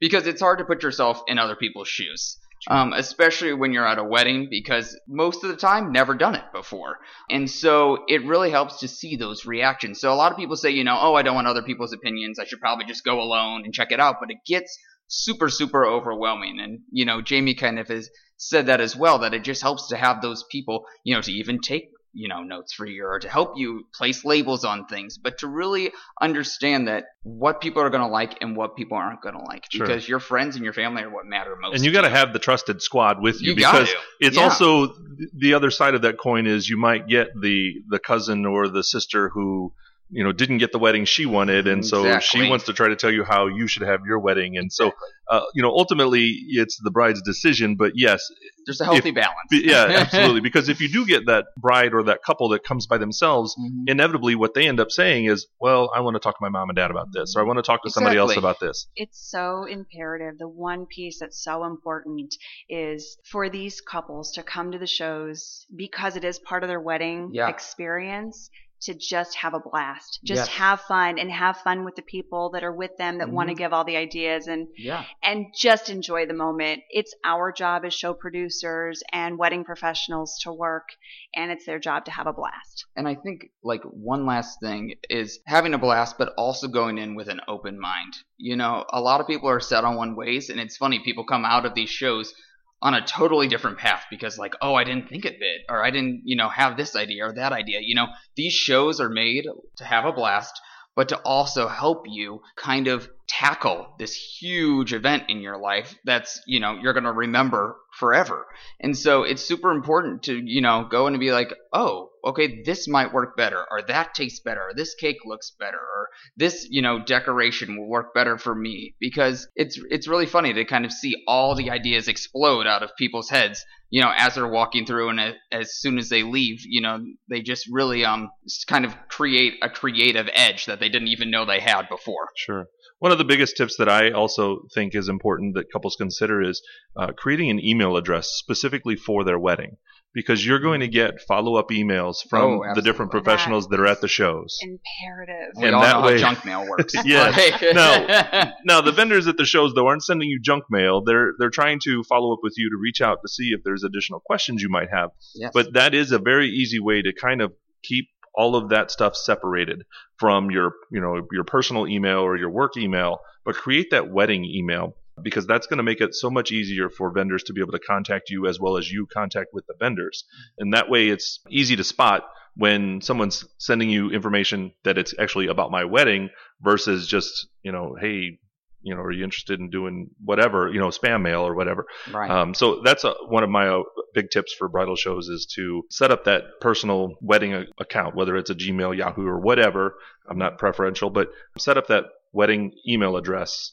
Because 0.00 0.26
it's 0.26 0.40
hard 0.40 0.58
to 0.58 0.64
put 0.64 0.82
yourself 0.82 1.22
in 1.28 1.38
other 1.38 1.56
people's 1.56 1.88
shoes. 1.88 2.38
Um, 2.66 2.94
especially 2.94 3.52
when 3.52 3.74
you're 3.74 3.86
at 3.86 3.98
a 3.98 4.04
wedding 4.04 4.48
because 4.48 4.98
most 5.06 5.44
of 5.44 5.50
the 5.50 5.56
time 5.56 5.92
never 5.92 6.14
done 6.14 6.34
it 6.34 6.44
before. 6.50 6.96
And 7.28 7.50
so 7.50 8.04
it 8.08 8.24
really 8.24 8.50
helps 8.50 8.80
to 8.80 8.88
see 8.88 9.16
those 9.16 9.44
reactions. 9.44 10.00
So 10.00 10.10
a 10.10 10.14
lot 10.14 10.32
of 10.32 10.38
people 10.38 10.56
say 10.56 10.70
you 10.70 10.82
know 10.82 10.98
oh 10.98 11.12
i 11.14 11.20
don't 11.20 11.34
want 11.34 11.46
other 11.46 11.62
people's 11.62 11.92
opinions. 11.92 12.38
I 12.38 12.46
should 12.46 12.60
probably 12.60 12.86
just 12.86 13.04
go 13.04 13.20
alone 13.20 13.64
and 13.66 13.74
check 13.74 13.92
it 13.92 14.00
out. 14.00 14.16
But 14.18 14.30
it 14.30 14.38
gets 14.46 14.78
super 15.08 15.48
super 15.48 15.84
overwhelming 15.86 16.58
and 16.60 16.80
you 16.90 17.04
know 17.04 17.20
jaime 17.28 17.54
kind 17.54 17.78
of 17.78 17.88
has 17.88 18.08
said 18.36 18.66
that 18.66 18.80
as 18.80 18.96
well 18.96 19.18
that 19.20 19.34
it 19.34 19.44
just 19.44 19.62
helps 19.62 19.88
to 19.88 19.96
have 19.96 20.20
those 20.22 20.44
people 20.50 20.84
you 21.04 21.14
know 21.14 21.20
to 21.20 21.32
even 21.32 21.60
take 21.60 21.84
you 22.16 22.28
know 22.28 22.42
notes 22.42 22.72
for 22.72 22.86
you 22.86 23.04
or 23.04 23.18
to 23.18 23.28
help 23.28 23.52
you 23.56 23.84
place 23.94 24.24
labels 24.24 24.64
on 24.64 24.86
things 24.86 25.18
but 25.18 25.36
to 25.38 25.46
really 25.48 25.90
understand 26.20 26.86
that 26.88 27.04
what 27.22 27.60
people 27.60 27.82
are 27.82 27.90
going 27.90 28.02
to 28.02 28.08
like 28.08 28.38
and 28.40 28.56
what 28.56 28.76
people 28.76 28.96
aren't 28.96 29.20
going 29.20 29.34
to 29.34 29.42
like 29.42 29.64
Sure. 29.70 29.86
because 29.86 30.08
your 30.08 30.20
friends 30.20 30.54
and 30.54 30.64
your 30.64 30.72
family 30.72 31.02
are 31.02 31.10
what 31.10 31.26
matter 31.26 31.54
most 31.60 31.74
And 31.74 31.84
you 31.84 31.92
got 31.92 32.02
to 32.02 32.08
have 32.10 32.32
the 32.32 32.38
trusted 32.38 32.80
squad 32.82 33.20
with 33.20 33.42
you, 33.42 33.50
You 33.50 33.56
because 33.56 33.92
it's 34.20 34.36
Yeah. 34.36 34.44
also 34.44 34.94
the 35.36 35.54
other 35.54 35.70
side 35.70 35.94
of 35.94 36.02
that 36.02 36.18
coin 36.18 36.46
is 36.46 36.68
you 36.68 36.76
might 36.76 37.08
get 37.08 37.28
the 37.40 37.72
the 37.88 37.98
cousin 37.98 38.46
or 38.46 38.68
the 38.68 38.84
sister 38.84 39.28
who 39.28 39.72
you 40.10 40.22
know 40.22 40.32
didn't 40.32 40.58
get 40.58 40.70
the 40.72 40.78
wedding 40.78 41.04
she 41.04 41.24
wanted 41.26 41.66
and 41.66 41.84
so 41.86 42.04
Exactly. 42.06 42.40
she 42.44 42.48
wants 42.48 42.66
to 42.66 42.72
try 42.72 42.88
to 42.88 42.96
tell 42.96 43.10
you 43.10 43.24
how 43.24 43.46
you 43.46 43.66
should 43.66 43.82
have 43.82 44.00
your 44.06 44.18
wedding 44.18 44.56
and 44.58 44.72
so 44.72 44.92
uh, 45.30 45.40
you 45.54 45.62
know 45.62 45.70
ultimately 45.70 46.36
it's 46.50 46.78
the 46.82 46.90
bride's 46.90 47.22
decision 47.22 47.76
but 47.76 47.92
yes 47.94 48.30
there's 48.66 48.80
a 48.80 48.84
healthy 48.84 49.10
balance 49.10 49.34
yeah 49.50 49.84
absolutely 49.88 50.40
because 50.40 50.68
if 50.68 50.80
you 50.80 50.88
do 50.88 51.06
get 51.06 51.26
that 51.26 51.46
bride 51.56 51.94
or 51.94 52.02
that 52.02 52.22
couple 52.22 52.50
that 52.50 52.62
comes 52.64 52.86
by 52.86 52.98
themselves 52.98 53.56
Mhm. 53.58 53.84
inevitably 53.88 54.34
what 54.34 54.52
they 54.54 54.66
end 54.68 54.78
up 54.80 54.90
saying 54.90 55.24
is 55.24 55.46
well 55.60 55.90
i 55.96 56.00
want 56.00 56.14
to 56.16 56.20
talk 56.20 56.34
to 56.38 56.42
my 56.42 56.48
mom 56.50 56.68
and 56.68 56.76
dad 56.76 56.90
about 56.90 57.08
this 57.12 57.34
or 57.36 57.40
i 57.42 57.44
want 57.44 57.58
to 57.58 57.62
talk 57.62 57.82
to 57.84 57.90
somebody 57.90 58.18
else 58.18 58.36
about 58.36 58.60
this 58.60 58.86
It's 58.96 59.18
so 59.30 59.64
imperative. 59.64 60.38
The 60.38 60.48
one 60.48 60.86
piece 60.86 61.18
that's 61.20 61.42
so 61.42 61.64
important 61.64 62.34
is 62.68 63.16
for 63.30 63.48
these 63.48 63.80
couples 63.80 64.32
to 64.32 64.42
come 64.42 64.72
to 64.72 64.78
the 64.78 64.86
shows 64.86 65.66
because 65.74 66.16
it 66.16 66.24
is 66.24 66.38
part 66.38 66.62
of 66.62 66.68
their 66.68 66.80
wedding 66.80 67.30
Yeah. 67.32 67.48
experience 67.48 68.50
to 68.84 68.94
just 68.94 69.36
have 69.36 69.54
a 69.54 69.60
blast. 69.60 70.20
Just 70.24 70.48
Yes. 70.48 70.48
have 70.48 70.80
fun 70.82 71.18
and 71.18 71.30
have 71.30 71.58
fun 71.58 71.84
with 71.84 71.96
the 71.96 72.02
people 72.02 72.50
that 72.50 72.64
are 72.64 72.72
with 72.72 72.96
them 72.96 73.18
that 73.18 73.30
want 73.30 73.48
to 73.48 73.54
mm-hmm. 73.54 73.58
give 73.58 73.72
all 73.72 73.84
the 73.84 73.96
ideas 73.96 74.46
and 74.46 74.68
yeah 74.76 75.04
and 75.22 75.46
just 75.54 75.90
enjoy 75.90 76.26
the 76.26 76.34
moment. 76.34 76.82
It's 76.90 77.14
our 77.24 77.52
job 77.52 77.84
as 77.84 77.94
show 77.94 78.14
producers 78.14 79.02
and 79.12 79.38
wedding 79.38 79.64
professionals 79.64 80.38
to 80.42 80.52
work 80.52 80.88
and 81.34 81.50
it's 81.50 81.66
their 81.66 81.78
job 81.78 82.04
to 82.06 82.10
have 82.10 82.26
a 82.26 82.32
blast. 82.32 82.86
And 82.96 83.08
I 83.08 83.14
think 83.14 83.50
like 83.62 83.82
one 83.82 84.26
last 84.26 84.60
thing 84.60 84.94
is 85.08 85.40
having 85.46 85.74
a 85.74 85.78
blast, 85.78 86.16
but 86.18 86.34
also 86.36 86.68
going 86.68 86.98
in 86.98 87.14
with 87.14 87.28
an 87.28 87.40
open 87.48 87.78
mind. 87.80 88.14
You 88.36 88.56
know, 88.56 88.84
a 88.90 89.00
lot 89.00 89.20
of 89.20 89.26
people 89.26 89.48
are 89.48 89.60
set 89.60 89.84
on 89.84 89.96
one 89.96 90.16
ways, 90.16 90.50
and 90.50 90.60
it's 90.60 90.76
funny 90.76 91.00
people 91.00 91.24
come 91.24 91.44
out 91.44 91.66
of 91.66 91.74
these 91.74 91.90
shows 91.90 92.34
on 92.82 92.94
a 92.94 93.04
totally 93.04 93.48
different 93.48 93.78
path 93.78 94.04
because 94.10 94.38
like, 94.38 94.54
oh, 94.60 94.74
I 94.74 94.84
didn't 94.84 95.08
think 95.08 95.24
of 95.24 95.32
it, 95.32 95.62
or 95.68 95.84
I 95.84 95.90
didn't, 95.90 96.22
you 96.24 96.36
know, 96.36 96.48
have 96.48 96.76
this 96.76 96.94
idea 96.94 97.26
or 97.26 97.32
that 97.32 97.52
idea. 97.52 97.80
You 97.82 97.94
know, 97.94 98.08
these 98.36 98.52
shows 98.52 99.00
are 99.00 99.08
made 99.08 99.46
to 99.76 99.84
have 99.84 100.04
a 100.04 100.12
blast, 100.12 100.60
but 100.96 101.08
to 101.08 101.16
also 101.18 101.66
help 101.66 102.04
you 102.06 102.40
kind 102.56 102.88
of 102.88 103.08
tackle 103.26 103.94
this 103.98 104.14
huge 104.14 104.92
event 104.92 105.24
in 105.28 105.40
your 105.40 105.58
life 105.58 105.94
that's, 106.04 106.40
you 106.46 106.60
know, 106.60 106.78
you're 106.80 106.92
going 106.92 107.04
to 107.04 107.12
remember 107.12 107.76
forever. 107.98 108.46
And 108.80 108.96
so 108.96 109.22
it's 109.22 109.42
super 109.42 109.70
important 109.70 110.24
to, 110.24 110.36
you 110.36 110.60
know, 110.60 110.86
go 110.88 111.06
and 111.06 111.18
be 111.18 111.32
like, 111.32 111.54
oh, 111.72 112.10
okay, 112.24 112.62
this 112.62 112.88
might 112.88 113.12
work 113.12 113.36
better, 113.36 113.64
or 113.70 113.82
that 113.82 114.14
tastes 114.14 114.40
better, 114.40 114.60
or 114.60 114.74
this 114.74 114.94
cake 114.94 115.18
looks 115.24 115.52
better, 115.58 115.78
or 115.78 116.08
this, 116.36 116.66
you 116.70 116.82
know, 116.82 117.02
decoration 117.04 117.76
will 117.76 117.88
work 117.88 118.14
better 118.14 118.38
for 118.38 118.54
me. 118.54 118.94
Because 119.00 119.48
it's 119.56 119.78
it's 119.90 120.08
really 120.08 120.26
funny 120.26 120.52
to 120.52 120.64
kind 120.64 120.84
of 120.84 120.92
see 120.92 121.22
all 121.26 121.54
the 121.54 121.70
ideas 121.70 122.08
explode 122.08 122.66
out 122.66 122.82
of 122.82 122.90
people's 122.96 123.30
heads, 123.30 123.64
you 123.90 124.02
know, 124.02 124.12
as 124.16 124.34
they're 124.34 124.48
walking 124.48 124.86
through 124.86 125.10
and 125.10 125.36
as 125.52 125.76
soon 125.76 125.98
as 125.98 126.08
they 126.08 126.22
leave, 126.22 126.62
you 126.64 126.80
know, 126.80 127.04
they 127.28 127.42
just 127.42 127.66
really 127.70 128.04
um 128.04 128.30
kind 128.66 128.84
of 128.84 128.94
create 129.08 129.54
a 129.62 129.68
creative 129.68 130.28
edge 130.32 130.66
that 130.66 130.80
they 130.80 130.88
didn't 130.88 131.08
even 131.08 131.30
know 131.30 131.44
they 131.44 131.60
had 131.60 131.88
before. 131.88 132.28
Sure. 132.36 132.66
One 133.00 133.12
of 133.12 133.18
the 133.18 133.24
biggest 133.24 133.56
tips 133.56 133.76
that 133.76 133.88
I 133.88 134.12
also 134.12 134.60
think 134.72 134.94
is 134.94 135.08
important 135.08 135.54
that 135.54 135.70
couples 135.70 135.96
consider 135.96 136.40
is 136.42 136.62
uh, 136.96 137.12
creating 137.12 137.50
an 137.50 137.62
email 137.62 137.96
address 137.96 138.28
specifically 138.28 138.96
for 138.96 139.24
their 139.24 139.38
wedding. 139.38 139.76
Because 140.14 140.46
you're 140.46 140.60
going 140.60 140.78
to 140.80 140.86
get 140.88 141.20
follow 141.22 141.56
up 141.56 141.70
emails 141.70 142.18
from 142.30 142.60
Oh, 142.60 142.74
the 142.74 142.80
different 142.82 143.10
absolutely. 143.10 143.20
professionals 143.20 143.66
that 143.68 143.80
are 143.80 143.86
at 143.86 144.00
the 144.00 144.06
shows. 144.08 144.56
Imperative. 144.62 145.52
We 145.56 145.66
And 145.66 145.74
all 145.74 145.82
that 145.82 146.00
know 146.00 146.06
way- 146.06 146.20
how 146.20 146.32
junk 146.32 146.44
mail 146.44 146.66
works. 146.70 146.94
Yes. 147.04 147.36
Like- 147.62 147.74
No. 147.74 148.50
Now, 148.64 148.80
the 148.80 148.92
vendors 148.92 149.26
at 149.26 149.36
the 149.36 149.44
shows, 149.44 149.74
though, 149.74 149.86
aren't 149.88 150.04
sending 150.04 150.28
you 150.28 150.38
junk 150.40 150.64
mail. 150.70 151.02
They're 151.04 151.32
they're 151.38 151.50
trying 151.50 151.80
to 151.84 152.02
follow 152.04 152.32
up 152.32 152.38
with 152.42 152.54
you 152.56 152.70
to 152.70 152.76
reach 152.80 153.00
out 153.00 153.18
to 153.22 153.28
see 153.28 153.48
if 153.48 153.62
there's 153.64 153.82
additional 153.84 154.20
questions 154.20 154.62
you 154.62 154.68
might 154.70 154.88
have. 154.92 155.10
Yes. 155.34 155.50
But 155.52 155.74
that 155.74 155.94
is 155.94 156.12
a 156.12 156.18
very 156.18 156.48
easy 156.48 156.78
way 156.80 157.02
to 157.02 157.12
kind 157.12 157.42
of 157.42 157.52
keep 157.82 158.06
all 158.36 158.56
of 158.56 158.70
that 158.70 158.90
stuff 158.90 159.14
separated 159.16 159.82
from 160.18 160.50
your 160.50 160.72
you 160.90 161.00
know 161.00 161.26
your 161.32 161.44
personal 161.44 161.86
email 161.86 162.18
or 162.18 162.36
your 162.36 162.50
work 162.50 162.76
email 162.76 163.18
but 163.44 163.54
create 163.54 163.90
that 163.92 164.10
wedding 164.10 164.44
email 164.44 164.96
because 165.22 165.46
that's 165.46 165.66
going 165.66 165.78
to 165.78 165.82
make 165.82 166.00
it 166.00 166.14
so 166.14 166.30
much 166.30 166.52
easier 166.52 166.88
for 166.88 167.10
vendors 167.10 167.42
to 167.44 167.52
be 167.52 167.60
able 167.60 167.72
to 167.72 167.78
contact 167.78 168.30
you 168.30 168.46
as 168.46 168.58
well 168.58 168.76
as 168.76 168.90
you 168.90 169.06
contact 169.06 169.52
with 169.52 169.66
the 169.66 169.74
vendors 169.78 170.24
and 170.58 170.74
that 170.74 170.90
way 170.90 171.08
it's 171.08 171.40
easy 171.48 171.76
to 171.76 171.84
spot 171.84 172.24
when 172.56 173.00
someone's 173.00 173.44
sending 173.58 173.90
you 173.90 174.10
information 174.10 174.72
that 174.84 174.98
it's 174.98 175.14
actually 175.18 175.48
about 175.48 175.70
my 175.70 175.84
wedding 175.84 176.30
versus 176.60 177.06
just 177.06 177.46
you 177.62 177.72
know 177.72 177.96
hey 178.00 178.38
you 178.82 178.94
know 178.94 179.00
are 179.00 179.12
you 179.12 179.24
interested 179.24 179.58
in 179.60 179.70
doing 179.70 180.10
whatever 180.24 180.70
you 180.72 180.78
know 180.78 180.88
spam 180.88 181.22
mail 181.22 181.40
or 181.40 181.54
whatever 181.54 181.86
right. 182.12 182.30
um, 182.30 182.54
so 182.54 182.80
that's 182.84 183.04
a, 183.04 183.14
one 183.28 183.42
of 183.42 183.50
my 183.50 183.68
uh, 183.68 183.82
big 184.14 184.30
tips 184.30 184.54
for 184.54 184.68
bridal 184.68 184.96
shows 184.96 185.28
is 185.28 185.44
to 185.44 185.84
set 185.90 186.10
up 186.10 186.24
that 186.24 186.44
personal 186.60 187.14
wedding 187.20 187.52
a- 187.52 187.66
account, 187.78 188.14
whether 188.14 188.36
it's 188.36 188.48
a 188.48 188.54
Gmail, 188.54 188.96
Yahoo, 188.96 189.26
or 189.26 189.40
whatever. 189.40 189.96
I'm 190.30 190.38
not 190.38 190.58
preferential, 190.58 191.10
but 191.10 191.28
set 191.58 191.76
up 191.76 191.88
that 191.88 192.04
wedding 192.32 192.72
email 192.88 193.16
address 193.16 193.72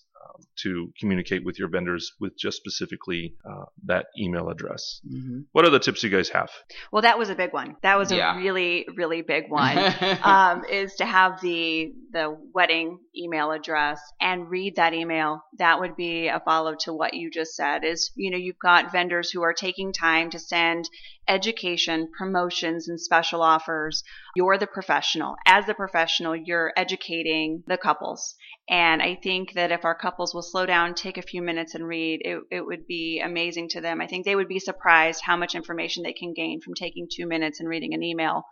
to 0.63 0.91
communicate 0.99 1.43
with 1.45 1.57
your 1.59 1.69
vendors 1.69 2.13
with 2.19 2.37
just 2.37 2.57
specifically 2.57 3.35
uh, 3.49 3.65
that 3.85 4.07
email 4.19 4.49
address. 4.49 5.01
Mhm. 5.07 5.45
What 5.51 5.65
other 5.65 5.79
tips 5.79 6.03
you 6.03 6.09
guys 6.09 6.29
have? 6.29 6.49
Well, 6.91 7.01
that 7.03 7.17
was 7.19 7.29
a 7.29 7.35
big 7.35 7.53
one. 7.53 7.75
That 7.83 7.97
was 7.97 8.11
Yeah. 8.11 8.35
a 8.35 8.37
really, 8.37 8.85
really 8.95 9.21
big 9.21 9.45
one. 9.49 9.77
um, 10.23 10.63
is 10.65 10.95
to 10.95 11.05
have 11.05 11.41
the 11.41 11.93
the 12.13 12.37
wedding 12.53 12.99
email 13.17 13.51
address 13.51 13.99
and 14.19 14.49
read 14.49 14.75
that 14.75 14.93
email. 14.93 15.41
That 15.57 15.79
would 15.79 15.95
be 15.95 16.27
a 16.27 16.41
follow 16.43 16.75
to 16.81 16.93
what 16.93 17.13
you 17.13 17.29
just 17.31 17.55
said. 17.55 17.83
Is 17.85 18.11
you 18.15 18.29
know 18.31 18.37
you've 18.37 18.59
got 18.59 18.91
vendors 18.91 19.31
who 19.31 19.41
are 19.43 19.53
taking 19.53 19.93
time 19.93 20.29
to 20.31 20.39
send 20.39 20.89
education, 21.27 22.09
promotions, 22.17 22.89
and 22.89 22.99
special 22.99 23.41
offers. 23.41 24.03
You're 24.35 24.57
the 24.57 24.67
professional. 24.67 25.35
As 25.45 25.65
the 25.65 25.73
professional, 25.73 26.35
you're 26.35 26.73
educating 26.75 27.63
the 27.67 27.77
couples, 27.77 28.35
And 28.69 29.01
I 29.01 29.15
think 29.15 29.53
that 29.53 29.71
if 29.71 29.83
our 29.83 29.95
couples 29.95 30.33
will 30.33 30.43
slow 30.43 30.65
down, 30.65 30.93
take 30.93 31.17
a 31.17 31.23
few 31.23 31.41
minutes 31.41 31.75
and 31.75 31.87
read, 31.87 32.21
it, 32.23 32.39
it 32.51 32.65
would 32.65 32.87
be 32.87 33.19
amazing 33.19 33.69
to 33.69 33.81
them. 33.81 33.99
I 33.99 34.07
think 34.07 34.23
they 34.23 34.35
would 34.35 34.47
be 34.47 34.59
surprised 34.59 35.21
how 35.23 35.35
much 35.35 35.55
information 35.55 36.03
they 36.03 36.13
can 36.13 36.33
gain 36.33 36.61
from 36.61 36.73
taking 36.73 37.07
two 37.11 37.27
minutes 37.27 37.59
and 37.59 37.67
reading 37.67 37.93
an 37.93 38.03
email 38.03 38.45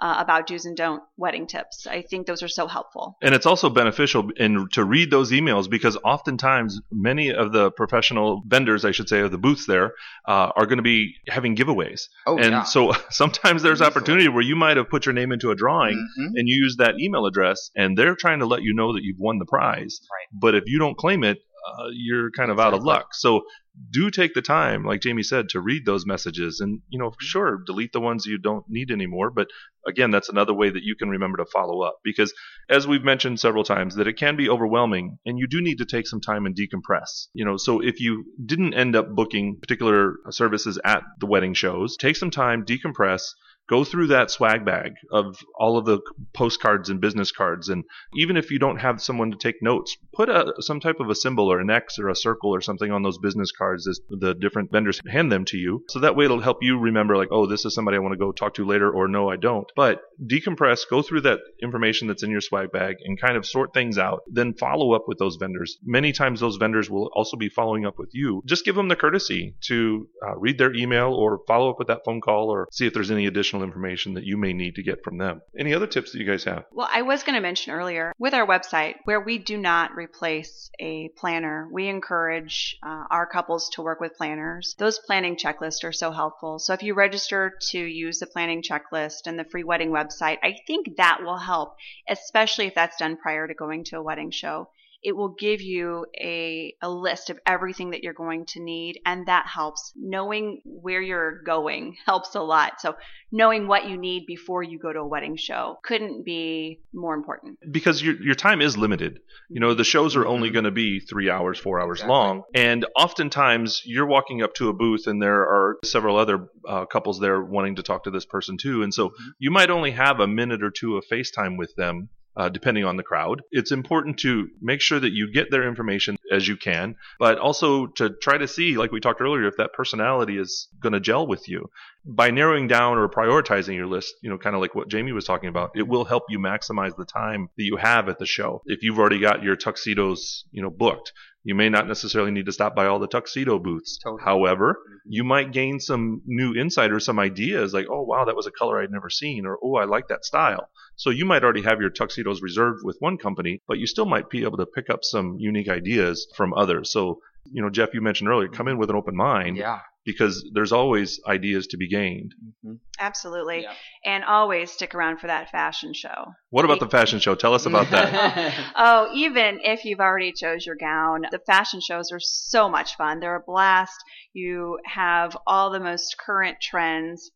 uh, 0.00 0.16
about 0.18 0.46
do's 0.46 0.64
and 0.66 0.76
don't 0.76 1.02
wedding 1.16 1.46
tips. 1.46 1.86
I 1.86 2.02
think 2.02 2.26
those 2.26 2.42
are 2.42 2.48
so 2.48 2.66
helpful. 2.66 3.16
And 3.22 3.34
it's 3.34 3.46
also 3.46 3.70
beneficial 3.70 4.30
in 4.36 4.68
to 4.72 4.84
read 4.84 5.10
those 5.10 5.30
emails 5.30 5.68
because 5.70 5.96
oftentimes 6.04 6.80
many 6.92 7.32
of 7.32 7.52
the 7.52 7.70
professional 7.70 8.42
vendors, 8.46 8.84
I 8.84 8.90
should 8.90 9.08
say, 9.08 9.20
of 9.20 9.30
the 9.30 9.38
booths 9.38 9.66
there, 9.66 9.92
uh, 10.26 10.50
are 10.56 10.66
going 10.66 10.78
to 10.78 10.82
be 10.82 11.14
having 11.28 11.56
giveaways. 11.56 12.08
Oh, 12.26 12.36
and 12.36 12.50
yeah. 12.50 12.62
so 12.64 12.92
sometimes 13.10 13.62
there's 13.62 13.80
Easily. 13.80 13.86
opportunity 13.90 14.28
where 14.28 14.42
you 14.42 14.56
might 14.56 14.76
have 14.76 14.90
put 14.90 15.06
your 15.06 15.12
name 15.14 15.32
into 15.32 15.50
a 15.50 15.54
drawing 15.54 15.96
Mhm. 16.18 16.32
and 16.36 16.48
you 16.48 16.56
use 16.62 16.76
that 16.78 16.98
email 17.00 17.26
address, 17.26 17.70
and 17.76 17.96
they're 17.96 18.16
trying 18.16 18.40
to 18.40 18.46
let 18.46 18.62
you 18.62 18.74
know 18.74 18.92
that 18.92 19.02
you've 19.02 19.18
won 19.18 19.38
the 19.38 19.46
prize. 19.46 20.00
Right. 20.10 20.28
But 20.40 20.54
if 20.54 20.64
you 20.66 20.78
don't 20.78 20.96
claim 20.96 21.24
it, 21.24 21.38
uh, 21.66 21.86
you're 21.92 22.30
kind 22.30 22.50
of 22.50 22.60
out 22.60 22.74
of 22.74 22.82
luck. 22.84 23.12
So 23.12 23.42
do 23.90 24.10
take 24.10 24.34
the 24.34 24.42
time, 24.42 24.84
like 24.84 25.02
Jaime 25.04 25.22
said, 25.22 25.50
to 25.50 25.60
read 25.60 25.84
those 25.84 26.06
messages, 26.06 26.60
and 26.60 26.80
you 26.88 26.98
know, 26.98 27.10
mm-hmm. 27.10 27.24
sure, 27.24 27.62
delete 27.64 27.92
the 27.92 28.00
ones 28.00 28.26
you 28.26 28.38
don't 28.38 28.64
need 28.68 28.90
anymore. 28.90 29.30
But 29.30 29.48
again, 29.86 30.10
that's 30.10 30.28
another 30.28 30.54
way 30.54 30.70
that 30.70 30.82
you 30.82 30.96
can 30.96 31.10
remember 31.10 31.38
to 31.38 31.46
follow 31.46 31.82
up 31.82 31.98
because, 32.02 32.32
as 32.68 32.86
we've 32.86 33.04
mentioned 33.04 33.40
several 33.40 33.64
times, 33.64 33.96
that 33.96 34.08
it 34.08 34.16
can 34.16 34.36
be 34.36 34.48
overwhelming, 34.48 35.18
and 35.26 35.38
you 35.38 35.46
do 35.46 35.60
need 35.60 35.78
to 35.78 35.86
take 35.86 36.06
some 36.06 36.20
time 36.20 36.46
and 36.46 36.56
decompress. 36.56 37.28
You 37.34 37.44
know, 37.44 37.56
so 37.56 37.80
if 37.80 38.00
you 38.00 38.24
didn't 38.44 38.74
end 38.74 38.96
up 38.96 39.14
booking 39.14 39.58
particular 39.60 40.16
services 40.30 40.78
at 40.84 41.02
the 41.18 41.26
wedding 41.26 41.54
shows, 41.54 41.96
take 41.96 42.16
some 42.16 42.30
time, 42.30 42.64
decompress 42.64 43.32
go 43.68 43.84
through 43.84 44.08
that 44.08 44.30
swag 44.30 44.64
bag 44.64 44.94
of 45.10 45.36
all 45.58 45.78
of 45.78 45.84
the 45.84 46.00
postcards 46.34 46.90
and 46.90 47.00
business 47.00 47.32
cards. 47.32 47.68
And 47.68 47.84
even 48.14 48.36
if 48.36 48.50
you 48.50 48.58
don't 48.58 48.78
have 48.78 49.00
someone 49.02 49.30
to 49.30 49.36
take 49.36 49.62
notes 49.62 49.96
put 50.14 50.28
a, 50.28 50.54
some 50.60 50.80
type 50.80 51.00
of 51.00 51.10
a 51.10 51.14
symbol 51.14 51.50
or 51.52 51.60
an 51.60 51.70
x 51.70 51.98
or 51.98 52.08
a 52.08 52.16
circle 52.16 52.54
or 52.54 52.60
something 52.60 52.90
on 52.90 53.02
those 53.02 53.18
business 53.18 53.52
cards 53.52 53.86
as 53.86 54.00
the 54.08 54.34
different 54.34 54.72
vendors 54.72 55.00
hand 55.08 55.30
them 55.30 55.44
to 55.46 55.58
you. 55.58 55.84
So 55.88 56.00
that 56.00 56.16
way 56.16 56.24
it'll 56.24 56.40
help 56.40 56.62
you 56.62 56.78
remember 56.78 57.16
like 57.16 57.28
oh 57.30 57.46
this 57.46 57.64
is 57.64 57.74
somebody 57.74 57.96
i 57.96 58.00
want 58.00 58.12
to 58.12 58.18
go 58.18 58.32
talk 58.32 58.54
to 58.54 58.64
later 58.64 58.90
or 58.90 59.08
no 59.08 59.28
i 59.28 59.36
don't. 59.36 59.70
But 59.76 60.00
decompress 60.24 60.88
go 60.88 61.02
through 61.02 61.22
that 61.22 61.40
information 61.62 62.08
that's 62.08 62.22
in 62.22 62.30
your 62.30 62.40
swag 62.40 62.72
bag 62.72 62.96
and 63.04 63.20
kind 63.20 63.36
of 63.36 63.46
sort 63.46 63.74
things 63.74 63.98
out 63.98 64.22
then 64.30 64.54
follow 64.54 64.92
up 64.92 65.04
with 65.06 65.18
those 65.18 65.36
vendors. 65.36 65.78
Many 65.84 66.12
times 66.12 66.40
those 66.40 66.56
vendors 66.56 66.90
will 66.90 67.10
also 67.14 67.36
be 67.36 67.48
following 67.48 67.86
up 67.86 67.98
with 67.98 68.10
you. 68.12 68.42
Just 68.46 68.64
give 68.64 68.74
them 68.74 68.88
the 68.88 68.96
courtesy 68.96 69.54
to 69.62 70.08
uh, 70.26 70.36
read 70.36 70.58
their 70.58 70.74
email 70.74 71.12
or 71.12 71.40
follow 71.46 71.70
up 71.70 71.78
with 71.78 71.88
that 71.88 72.04
phone 72.04 72.20
call 72.20 72.50
or 72.50 72.68
see 72.72 72.86
if 72.86 72.94
there's 72.94 73.10
any 73.10 73.26
additional 73.26 73.55
information 73.62 74.14
that 74.14 74.24
you 74.24 74.36
may 74.36 74.52
need 74.52 74.74
to 74.74 74.82
get 74.82 75.02
from 75.02 75.18
them 75.18 75.42
any 75.58 75.74
other 75.74 75.86
tips 75.86 76.12
that 76.12 76.18
you 76.18 76.26
guys 76.26 76.44
have 76.44 76.64
Well, 76.72 76.88
I 76.90 77.02
was 77.02 77.22
going 77.22 77.34
to 77.34 77.40
mention 77.40 77.72
earlier 77.72 78.12
with 78.18 78.34
our 78.34 78.46
website 78.46 78.96
where 79.04 79.20
we 79.20 79.38
do 79.38 79.56
not 79.56 79.94
replace 79.94 80.70
a 80.78 81.08
planner, 81.16 81.68
we 81.72 81.88
encourage 81.88 82.76
uh, 82.82 83.04
our 83.10 83.26
couples 83.26 83.70
to 83.70 83.82
work 83.82 84.00
with 84.00 84.16
planners. 84.16 84.74
Those 84.78 84.98
planning 84.98 85.36
checklists 85.36 85.84
are 85.84 85.92
so 85.92 86.10
helpful. 86.10 86.58
So 86.58 86.72
if 86.72 86.82
you 86.82 86.94
register 86.94 87.54
to 87.70 87.78
use 87.78 88.18
the 88.18 88.26
planning 88.26 88.62
checklist 88.62 89.26
and 89.26 89.38
the 89.38 89.44
free 89.44 89.64
wedding 89.64 89.90
website, 89.90 90.38
I 90.42 90.56
think 90.66 90.96
that 90.96 91.22
will 91.22 91.38
help, 91.38 91.76
especially 92.08 92.66
if 92.66 92.74
that's 92.74 92.96
done 92.96 93.16
prior 93.16 93.46
to 93.46 93.54
going 93.54 93.84
to 93.84 93.98
a 93.98 94.02
wedding 94.02 94.30
show. 94.30 94.68
It 95.08 95.14
will 95.16 95.34
give 95.46 95.60
you 95.60 96.06
a, 96.20 96.74
a 96.82 96.90
list 96.90 97.30
of 97.30 97.38
everything 97.46 97.88
that 97.92 98.02
you're 98.02 98.20
going 98.26 98.44
to 98.52 98.60
need, 98.72 98.94
and 99.06 99.26
that 99.26 99.46
helps. 99.46 99.92
Knowing 99.96 100.60
where 100.64 101.00
you're 101.10 101.42
going 101.54 101.96
helps 102.06 102.34
a 102.34 102.40
lot. 102.54 102.80
So, 102.80 102.90
knowing 103.30 103.62
what 103.68 103.88
you 103.88 103.96
need 104.08 104.22
before 104.26 104.62
you 104.70 104.78
go 104.86 104.92
to 104.92 105.00
a 105.00 105.06
wedding 105.14 105.36
show 105.36 105.62
couldn't 105.88 106.24
be 106.24 106.80
more 106.92 107.14
important. 107.14 107.58
because 107.78 108.02
your 108.02 108.14
your 108.28 108.34
time 108.34 108.60
is 108.60 108.76
limited. 108.76 109.12
You 109.54 109.60
know, 109.60 109.74
the 109.74 109.84
shows 109.94 110.16
are 110.16 110.26
only 110.26 110.50
going 110.50 110.64
to 110.72 110.76
be 110.84 111.00
three 111.10 111.30
hours, 111.36 111.56
four 111.66 111.76
hours 111.80 111.98
Exactly. 112.00 112.12
long, 112.16 112.42
and 112.54 112.80
oftentimes 112.98 113.82
you're 113.84 114.06
walking 114.16 114.42
up 114.42 114.54
to 114.54 114.68
a 114.68 114.72
booth 114.72 115.06
and 115.06 115.22
there 115.22 115.42
are 115.42 115.76
several 115.84 116.16
other 116.16 116.48
uh, 116.68 116.84
couples 116.86 117.20
there 117.20 117.40
wanting 117.56 117.76
to 117.76 117.82
talk 117.82 118.04
to 118.04 118.10
this 118.10 118.26
person 118.26 118.56
too, 118.66 118.82
and 118.82 118.92
so 118.92 119.04
Mhm. 119.10 119.12
you 119.44 119.50
might 119.58 119.70
only 119.70 119.92
have 119.92 120.18
a 120.20 120.26
minute 120.40 120.62
or 120.62 120.70
two 120.70 120.96
of 120.96 121.04
FaceTime 121.12 121.56
with 121.62 121.72
them. 121.76 122.08
Uh, 122.36 122.50
depending 122.50 122.84
on 122.84 122.96
the 122.96 123.02
crowd, 123.02 123.40
it's 123.50 123.72
important 123.72 124.18
to 124.18 124.50
make 124.60 124.82
sure 124.82 125.00
that 125.00 125.12
you 125.12 125.32
get 125.32 125.50
their 125.50 125.66
information 125.66 126.18
as 126.32 126.46
you 126.46 126.56
can, 126.56 126.96
but 127.18 127.38
also 127.38 127.86
to 127.86 128.10
try 128.10 128.38
to 128.38 128.48
see, 128.48 128.76
like 128.76 128.92
we 128.92 129.00
talked 129.00 129.20
earlier, 129.20 129.46
if 129.46 129.56
that 129.56 129.72
personality 129.72 130.38
is 130.38 130.68
going 130.80 130.92
to 130.92 131.00
gel 131.00 131.26
with 131.26 131.48
you 131.48 131.70
by 132.04 132.30
narrowing 132.30 132.68
down 132.68 132.98
or 132.98 133.08
prioritizing 133.08 133.74
your 133.74 133.86
list, 133.86 134.14
you 134.22 134.30
know, 134.30 134.38
kind 134.38 134.54
of 134.54 134.62
like 134.62 134.74
what 134.74 134.90
Jaime 134.92 135.12
was 135.12 135.24
talking 135.24 135.48
about, 135.48 135.72
it 135.74 135.86
will 135.86 136.04
help 136.04 136.24
you 136.28 136.38
maximize 136.38 136.96
the 136.96 137.04
time 137.04 137.48
that 137.56 137.64
you 137.64 137.76
have 137.76 138.08
at 138.08 138.18
the 138.18 138.26
show. 138.26 138.62
If 138.66 138.82
you've 138.82 138.98
already 138.98 139.20
got 139.20 139.42
your 139.42 139.56
tuxedos, 139.56 140.44
you 140.52 140.62
know, 140.62 140.70
booked, 140.70 141.12
you 141.46 141.54
may 141.54 141.68
not 141.68 141.86
necessarily 141.86 142.32
need 142.32 142.46
to 142.46 142.52
stop 142.52 142.74
by 142.74 142.86
all 142.86 142.98
the 142.98 143.06
tuxedo 143.06 143.60
booths. 143.60 143.98
Totally. 144.02 144.22
However, 144.24 144.72
mm-hmm. 144.72 145.12
you 145.12 145.22
might 145.22 145.52
gain 145.52 145.78
some 145.78 146.22
new 146.26 146.54
insight 146.54 146.90
or 146.90 146.98
some 146.98 147.20
ideas 147.20 147.72
like, 147.72 147.86
oh, 147.88 148.02
wow, 148.02 148.24
that 148.24 148.34
was 148.34 148.48
a 148.48 148.50
color 148.50 148.82
I'd 148.82 148.90
never 148.90 149.10
seen, 149.10 149.46
or 149.46 149.56
oh, 149.62 149.76
I 149.76 149.84
like 149.84 150.08
that 150.08 150.24
style. 150.24 150.68
So 150.96 151.10
you 151.10 151.24
might 151.24 151.44
already 151.44 151.62
have 151.62 151.80
your 151.80 151.90
tuxedos 151.90 152.42
reserved 152.42 152.80
with 152.82 152.96
one 153.00 153.18
company, 153.18 153.62
but 153.68 153.78
you 153.78 153.86
still 153.86 154.06
might 154.06 154.30
be 154.30 154.42
able 154.42 154.56
to 154.56 154.66
pick 154.66 154.90
up 154.90 155.00
some 155.04 155.36
unique 155.38 155.68
ideas 155.68 156.15
from 156.36 156.54
others. 156.54 156.92
So, 156.92 157.20
you 157.44 157.62
know, 157.62 157.70
Jeff, 157.70 157.94
you 157.94 158.00
mentioned 158.00 158.28
earlier, 158.30 158.48
come 158.48 158.68
in 158.68 158.78
with 158.78 158.90
an 158.90 158.96
open 158.96 159.14
mind 159.16 159.56
Yeah. 159.56 159.80
because 160.04 160.48
there's 160.54 160.72
always 160.72 161.20
ideas 161.26 161.66
to 161.68 161.76
be 161.76 161.88
gained. 161.88 162.32
Mhm. 162.64 162.78
Absolutely. 163.00 163.62
Yeah. 163.62 163.74
And 164.04 164.24
always 164.24 164.70
stick 164.70 164.94
around 164.94 165.18
for 165.20 165.26
that 165.28 165.50
fashion 165.50 165.92
show. 165.94 166.32
What 166.50 166.64
about 166.64 166.80
the 166.80 166.88
fashion 166.88 167.18
show? 167.20 167.34
Tell 167.34 167.54
us 167.54 167.66
about 167.66 167.90
that. 167.90 168.54
Oh, 168.76 169.10
even 169.14 169.60
if 169.62 169.84
you've 169.84 170.00
already 170.00 170.32
chose 170.32 170.64
your 170.66 170.76
gown, 170.76 171.22
the 171.30 171.40
fashion 171.46 171.80
shows 171.80 172.10
are 172.12 172.20
so 172.20 172.68
much 172.68 172.96
fun. 172.96 173.20
They're 173.20 173.36
a 173.36 173.40
blast. 173.46 173.96
You 174.32 174.78
have 174.84 175.36
all 175.46 175.70
the 175.70 175.80
most 175.80 176.16
current 176.18 176.58
trends. 176.60 177.30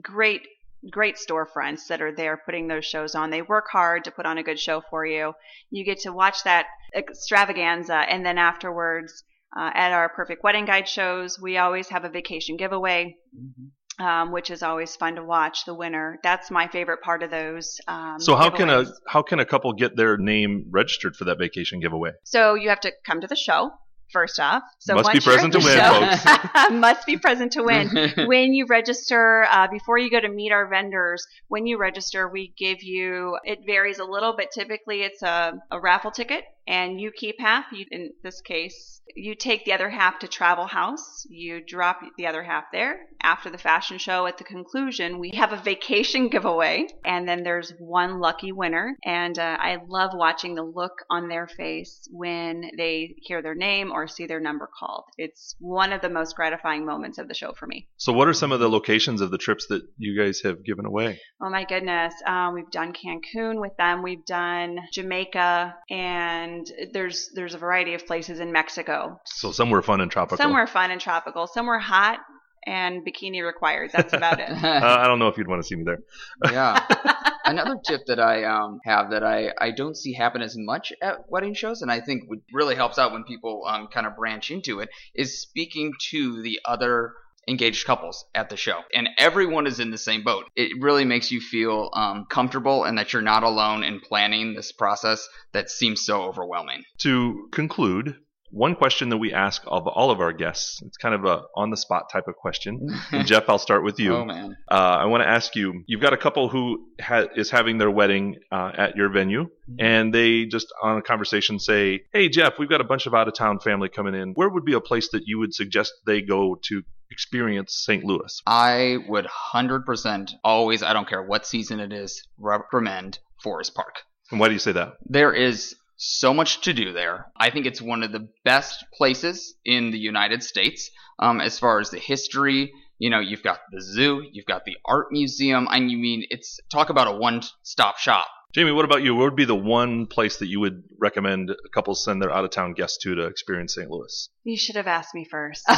Great 0.00 0.42
great 0.90 1.16
storefronts 1.16 1.86
that 1.88 2.02
are 2.02 2.14
there 2.14 2.40
putting 2.44 2.68
those 2.68 2.84
shows 2.84 3.14
on. 3.14 3.30
They 3.30 3.42
work 3.42 3.66
hard 3.70 4.04
to 4.04 4.10
put 4.10 4.26
on 4.26 4.38
a 4.38 4.42
good 4.42 4.58
show 4.58 4.82
for 4.90 5.06
you. 5.06 5.32
You 5.70 5.84
get 5.84 6.00
to 6.00 6.12
watch 6.12 6.42
that 6.44 6.66
extravaganza 6.94 7.94
and 7.96 8.24
then 8.24 8.38
afterwards 8.38 9.24
uh, 9.56 9.70
at 9.74 9.92
our 9.92 10.08
perfect 10.08 10.42
wedding 10.42 10.64
guide 10.64 10.88
shows, 10.88 11.38
we 11.40 11.58
always 11.58 11.88
have 11.88 12.04
a 12.04 12.08
vacation 12.08 12.56
giveaway 12.56 13.16
Mhm. 13.36 13.70
um, 14.04 14.32
which 14.32 14.50
is 14.50 14.62
always 14.62 14.96
fun 14.96 15.16
to 15.16 15.22
watch 15.22 15.66
the 15.66 15.74
winner. 15.74 16.18
That's 16.22 16.50
my 16.50 16.66
favorite 16.68 17.02
part 17.02 17.22
of 17.22 17.30
those. 17.30 17.78
Um, 17.86 18.16
so 18.18 18.34
how 18.34 18.48
can 18.50 18.70
a 18.70 18.86
how 19.06 19.22
can 19.22 19.38
a 19.38 19.44
couple 19.44 19.72
get 19.74 19.96
their 19.96 20.16
name 20.16 20.64
registered 20.70 21.14
for 21.14 21.24
that 21.26 21.38
vacation 21.38 21.78
giveaway? 21.80 22.12
So 22.24 22.54
you 22.54 22.70
have 22.70 22.80
to 22.80 22.92
come 23.06 23.20
to 23.20 23.26
the 23.26 23.36
show 23.36 23.70
first 24.12 24.38
off. 24.38 24.62
So 24.78 24.94
Must 24.94 25.12
be 25.12 25.16
once 25.16 25.26
you're 25.26 25.34
present 25.34 25.52
to 25.54 25.58
win, 25.64 26.18
show- 26.18 26.70
must 26.70 27.06
be 27.06 27.16
present 27.16 27.52
to 27.52 27.62
win. 27.62 28.12
when 28.26 28.52
you 28.54 28.66
register, 28.66 29.46
uh, 29.50 29.68
before 29.68 29.98
you 29.98 30.10
go 30.10 30.20
to 30.20 30.28
meet 30.28 30.52
our 30.52 30.68
vendors, 30.68 31.26
when 31.48 31.66
you 31.66 31.78
register, 31.78 32.28
we 32.28 32.52
give 32.58 32.82
you. 32.82 33.38
It 33.44 33.60
varies 33.66 33.98
a 33.98 34.04
little, 34.04 34.34
but 34.36 34.50
typically 34.52 35.02
it's 35.02 35.22
a, 35.22 35.54
a 35.70 35.80
raffle 35.80 36.10
ticket, 36.10 36.44
and 36.66 37.00
you 37.00 37.10
keep 37.10 37.40
half. 37.40 37.66
You, 37.72 37.86
in 37.90 38.12
this 38.22 38.40
case, 38.40 39.00
you 39.14 39.34
take 39.34 39.64
the 39.64 39.72
other 39.72 39.90
half 39.90 40.18
to 40.20 40.28
Travel 40.28 40.66
House. 40.66 41.26
You 41.28 41.60
drop 41.66 42.00
the 42.16 42.26
other 42.26 42.42
half 42.42 42.64
there. 42.72 43.00
After 43.22 43.50
the 43.50 43.58
fashion 43.58 43.98
show, 43.98 44.26
at 44.26 44.38
the 44.38 44.44
conclusion, 44.44 45.18
we 45.18 45.30
have 45.34 45.52
a 45.52 45.60
vacation 45.62 46.28
giveaway, 46.28 46.86
and 47.04 47.28
then 47.28 47.42
there's 47.42 47.72
one 47.78 48.20
lucky 48.20 48.52
winner. 48.52 48.96
And 49.04 49.38
uh, 49.38 49.56
I 49.60 49.78
love 49.86 50.10
watching 50.14 50.54
the 50.54 50.62
look 50.62 51.04
on 51.10 51.28
their 51.28 51.46
face 51.46 52.08
when 52.10 52.70
they 52.76 53.14
hear 53.18 53.42
their 53.42 53.54
name 53.54 53.92
or 53.92 54.01
see 54.06 54.26
their 54.26 54.40
number 54.40 54.68
called. 54.78 55.04
It's 55.18 55.56
one 55.58 55.92
of 55.92 56.00
the 56.00 56.10
most 56.10 56.36
gratifying 56.36 56.84
moments 56.84 57.18
of 57.18 57.28
the 57.28 57.34
show 57.34 57.52
for 57.52 57.66
me. 57.66 57.88
So 57.96 58.12
what 58.12 58.28
are 58.28 58.32
some 58.32 58.52
of 58.52 58.60
the 58.60 58.68
locations 58.68 59.20
of 59.20 59.30
the 59.30 59.38
trips 59.38 59.66
that 59.68 59.82
you 59.98 60.18
guys 60.18 60.40
have 60.42 60.64
given 60.64 60.86
away? 60.86 61.20
Oh 61.40 61.50
my 61.50 61.64
goodness. 61.64 62.14
Um, 62.26 62.54
we've 62.54 62.70
done 62.70 62.92
Cancun 62.92 63.60
with 63.60 63.76
them. 63.76 64.02
We've 64.02 64.24
done 64.24 64.78
Jamaica, 64.92 65.74
and 65.90 66.66
there's 66.92 67.30
there's 67.34 67.54
a 67.54 67.58
variety 67.58 67.94
of 67.94 68.06
places 68.06 68.40
in 68.40 68.52
Mexico. 68.52 69.20
So 69.24 69.52
somewhere 69.52 69.82
fun 69.82 70.00
and 70.00 70.10
tropical. 70.10 70.36
Somewhere 70.36 70.66
fun 70.66 70.90
and 70.90 71.00
tropical. 71.00 71.46
Somewhere 71.46 71.78
hot 71.78 72.20
and 72.66 73.04
bikini 73.04 73.44
required. 73.44 73.90
That's 73.92 74.12
about 74.12 74.40
it. 74.40 74.50
Uh, 74.62 74.98
I 75.00 75.06
don't 75.06 75.18
know 75.18 75.28
if 75.28 75.36
you'd 75.36 75.48
want 75.48 75.60
to 75.60 75.66
see 75.66 75.74
me 75.74 75.84
there. 75.84 76.02
yeah. 76.52 76.86
Another 77.44 77.76
tip 77.84 78.02
that 78.06 78.20
I 78.20 78.44
um, 78.44 78.80
have 78.84 79.10
that 79.10 79.22
I, 79.24 79.52
I 79.60 79.70
don't 79.72 79.96
see 79.96 80.12
happen 80.12 80.40
as 80.40 80.56
much 80.56 80.92
at 81.02 81.30
wedding 81.30 81.54
shows, 81.54 81.82
and 81.82 81.90
I 81.90 82.00
think 82.00 82.28
would 82.28 82.40
really 82.52 82.74
helps 82.74 82.98
out 82.98 83.12
when 83.12 83.24
people 83.24 83.64
um, 83.68 83.88
kind 83.92 84.06
of 84.06 84.16
branch 84.16 84.50
into 84.50 84.80
it, 84.80 84.88
is 85.14 85.40
speaking 85.40 85.92
to 86.10 86.42
the 86.42 86.60
other 86.64 87.12
engaged 87.48 87.86
couples 87.86 88.24
at 88.34 88.48
the 88.50 88.56
show. 88.56 88.80
And 88.94 89.08
everyone 89.18 89.66
is 89.66 89.80
in 89.80 89.90
the 89.90 89.98
same 89.98 90.22
boat. 90.22 90.44
It 90.54 90.80
really 90.80 91.04
makes 91.04 91.30
you 91.30 91.40
feel 91.40 91.90
um, 91.92 92.26
comfortable 92.30 92.84
and 92.84 92.98
that 92.98 93.12
you're 93.12 93.22
not 93.22 93.42
alone 93.42 93.82
in 93.82 94.00
planning 94.00 94.54
this 94.54 94.72
process 94.72 95.26
that 95.52 95.70
seems 95.70 96.04
so 96.04 96.22
overwhelming. 96.22 96.84
To 96.98 97.48
conclude, 97.52 98.16
one 98.52 98.74
question 98.74 99.08
that 99.08 99.16
we 99.16 99.32
ask 99.32 99.62
of 99.66 99.86
all 99.88 100.10
of 100.10 100.20
our 100.20 100.32
guests. 100.32 100.80
It's 100.82 100.98
kind 100.98 101.14
of 101.14 101.24
a 101.24 101.42
on 101.56 101.70
the 101.70 101.76
spot 101.76 102.10
type 102.12 102.28
of 102.28 102.36
question. 102.36 102.88
And 103.12 103.26
Jeff, 103.26 103.48
I'll 103.48 103.58
start 103.58 103.84
with 103.84 103.98
you. 103.98 104.14
Oh 104.14 104.24
man. 104.24 104.56
Uh, 104.70 104.74
I 104.74 105.06
want 105.06 105.22
to 105.22 105.28
ask 105.28 105.56
you: 105.56 105.82
You've 105.86 106.00
got 106.00 106.12
a 106.12 106.16
couple 106.16 106.48
who 106.48 106.86
ha- 107.00 107.26
is 107.34 107.50
having 107.50 107.78
their 107.78 107.90
wedding 107.90 108.36
uh, 108.50 108.72
at 108.76 108.96
your 108.96 109.10
venue, 109.10 109.48
and 109.78 110.14
they 110.14 110.44
just 110.44 110.68
on 110.82 110.98
a 110.98 111.02
conversation 111.02 111.58
say, 111.58 112.02
"Hey, 112.12 112.28
Jeff, 112.28 112.58
we've 112.58 112.68
got 112.68 112.80
a 112.80 112.84
bunch 112.84 113.06
of 113.06 113.14
out 113.14 113.28
of 113.28 113.34
town 113.34 113.58
family 113.58 113.88
coming 113.88 114.14
in. 114.14 114.32
Where 114.34 114.48
would 114.48 114.64
be 114.64 114.74
a 114.74 114.80
place 114.80 115.08
that 115.12 115.22
you 115.26 115.38
would 115.38 115.54
suggest 115.54 115.92
they 116.06 116.20
go 116.20 116.58
to 116.68 116.82
experience 117.10 117.74
St. 117.74 118.04
Louis?" 118.04 118.40
I 118.46 118.98
would 119.08 119.26
100% 119.26 120.30
always, 120.44 120.82
I 120.82 120.92
don't 120.92 121.08
care 121.08 121.22
what 121.22 121.46
season 121.46 121.80
it 121.80 121.92
is, 121.92 122.26
recommend 122.38 123.18
Forest 123.42 123.74
Park. 123.74 124.02
And 124.30 124.40
why 124.40 124.48
do 124.48 124.54
you 124.54 124.60
say 124.60 124.72
that? 124.72 124.94
There 125.04 125.32
is 125.32 125.76
so 126.02 126.34
much 126.34 126.62
to 126.62 126.72
do 126.72 126.92
there. 126.92 127.26
I 127.36 127.50
think 127.50 127.64
it's 127.64 127.80
one 127.80 128.02
of 128.02 128.10
the 128.10 128.28
best 128.44 128.84
places 128.92 129.54
in 129.64 129.92
the 129.92 129.98
United 129.98 130.42
States 130.42 130.90
um, 131.20 131.40
as 131.40 131.60
far 131.60 131.78
as 131.78 131.90
the 131.90 131.98
history. 131.98 132.72
You 132.98 133.10
know, 133.10 133.20
you've 133.20 133.44
got 133.44 133.60
the 133.70 133.80
zoo, 133.80 134.24
you've 134.32 134.46
got 134.46 134.64
the 134.64 134.76
art 134.84 135.08
museum. 135.12 135.68
I 135.68 135.78
mean, 135.78 136.24
it's 136.30 136.58
talk 136.70 136.90
about 136.90 137.06
a 137.06 137.16
one-stop 137.16 137.98
shop. 137.98 138.26
Jaime, 138.54 138.72
what 138.72 138.84
about 138.84 139.02
you? 139.02 139.14
What 139.14 139.24
would 139.24 139.36
be 139.36 139.46
the 139.46 139.54
one 139.54 140.06
place 140.06 140.36
that 140.38 140.48
you 140.48 140.60
would 140.60 140.82
recommend 141.00 141.48
a 141.50 141.56
couple 141.72 141.94
send 141.94 142.20
their 142.20 142.30
out 142.30 142.44
of 142.44 142.50
town 142.50 142.74
guests 142.74 142.98
to 142.98 143.14
to 143.14 143.24
experience 143.26 143.74
St. 143.74 143.90
Louis? 143.90 144.28
You 144.44 144.58
should 144.58 144.76
have 144.76 144.86
asked 144.86 145.14
me 145.14 145.24
first. 145.24 145.64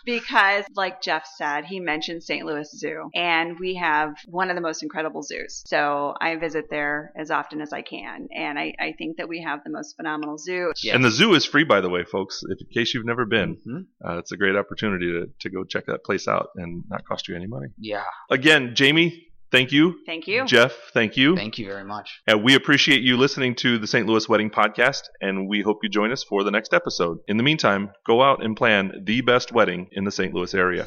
because, 0.04 0.64
like 0.76 1.02
Jeff 1.02 1.26
said, 1.36 1.64
he 1.64 1.80
mentioned 1.80 2.22
St. 2.22 2.44
Louis 2.44 2.68
Zoo, 2.70 3.08
and 3.14 3.58
we 3.58 3.74
have 3.76 4.14
one 4.26 4.50
of 4.50 4.56
the 4.56 4.62
most 4.62 4.82
incredible 4.82 5.22
zoos. 5.22 5.62
So 5.66 6.14
I 6.20 6.36
visit 6.36 6.66
there 6.70 7.12
as 7.16 7.30
often 7.30 7.60
as 7.60 7.72
I 7.72 7.82
can, 7.82 8.28
and 8.34 8.58
I, 8.58 8.74
I 8.78 8.92
think 8.98 9.16
that 9.16 9.28
we 9.28 9.42
have 9.42 9.60
the 9.64 9.70
most 9.70 9.96
phenomenal 9.96 10.38
zoo. 10.38 10.72
Yes. 10.82 10.94
And 10.94 11.04
the 11.04 11.10
zoo 11.10 11.34
is 11.34 11.44
free, 11.44 11.64
by 11.64 11.80
the 11.80 11.88
way, 11.90 12.04
folks. 12.04 12.42
If, 12.48 12.60
in 12.60 12.66
case 12.72 12.94
you've 12.94 13.06
never 13.06 13.24
been, 13.24 13.56
Mhm. 13.66 13.86
uh, 14.04 14.18
it's 14.18 14.32
a 14.32 14.36
great 14.36 14.56
opportunity 14.56 15.10
to, 15.12 15.26
to 15.40 15.50
go 15.50 15.64
check 15.64 15.86
that 15.86 16.04
place 16.04 16.28
out 16.28 16.48
and 16.56 16.84
not 16.88 17.04
cost 17.04 17.28
you 17.28 17.36
any 17.36 17.46
money. 17.46 17.68
Yeah. 17.78 18.04
Again, 18.30 18.74
Jaime, 18.78 19.26
thank 19.52 19.70
you. 19.70 20.00
Thank 20.04 20.26
you. 20.26 20.44
Jeff, 20.44 20.72
thank 20.92 21.16
you. 21.16 21.36
Thank 21.36 21.58
you 21.58 21.66
very 21.66 21.84
much. 21.84 22.20
And 22.26 22.42
we 22.42 22.56
appreciate 22.56 23.02
you 23.02 23.16
listening 23.16 23.54
to 23.56 23.78
the 23.78 23.86
St. 23.86 24.06
Louis 24.06 24.28
Wedding 24.28 24.50
Podcast, 24.50 25.02
and 25.20 25.48
we 25.48 25.60
hope 25.60 25.78
you 25.84 25.88
join 25.88 26.10
us 26.10 26.24
for 26.24 26.42
the 26.42 26.50
next 26.50 26.74
episode. 26.74 27.18
In 27.28 27.36
the 27.36 27.42
meantime, 27.44 27.92
go 28.04 28.22
out 28.22 28.44
and 28.44 28.56
plan 28.56 28.92
the 29.04 29.20
best 29.20 29.52
wedding 29.52 29.88
in 29.92 30.02
the 30.02 30.10
St. 30.10 30.34
Louis 30.34 30.52
area. 30.54 30.84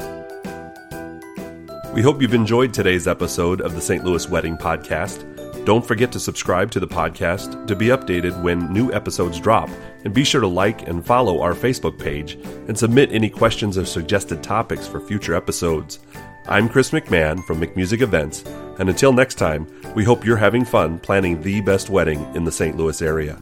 We 1.94 2.02
hope 2.02 2.22
you've 2.22 2.34
enjoyed 2.34 2.74
today's 2.74 3.08
episode 3.08 3.62
of 3.62 3.74
the 3.74 3.80
St. 3.80 4.04
Louis 4.04 4.28
Wedding 4.28 4.58
Podcast. 4.58 5.24
Don't 5.66 5.86
forget 5.86 6.12
to 6.12 6.20
subscribe 6.20 6.70
to 6.72 6.80
the 6.80 6.88
podcast 6.88 7.66
to 7.68 7.76
be 7.76 7.88
updated 7.88 8.40
when 8.44 8.72
new 8.72 8.92
episodes 8.92 9.40
drop, 9.40 9.70
and 10.04 10.14
be 10.14 10.24
sure 10.24 10.42
to 10.42 10.48
like 10.48 10.88
and 10.88 11.04
follow 11.06 11.42
our 11.42 11.54
Facebook 11.54 11.98
page 11.98 12.34
and 12.68 12.78
submit 12.78 13.12
any 13.12 13.30
questions 13.30 13.78
or 13.78 13.86
suggested 13.86 14.44
topics 14.44 14.86
for 14.88 15.00
future 15.00 15.34
episodes. 15.34 16.00
I'm 16.48 16.70
Chris 16.70 16.92
McMahon 16.92 17.44
from 17.44 17.60
McMusic 17.60 18.02
Events, 18.02 18.44
and 18.78 18.88
until 18.88 19.12
next 19.12 19.36
time, 19.40 19.66
we 19.96 20.04
hope 20.04 20.24
you're 20.24 20.38
having 20.38 20.64
fun 20.64 21.00
planning 21.00 21.42
the 21.42 21.60
best 21.62 21.90
wedding 21.90 22.24
in 22.36 22.44
the 22.44 22.52
St. 22.52 22.78
Louis 22.78 23.02
area. 23.02 23.42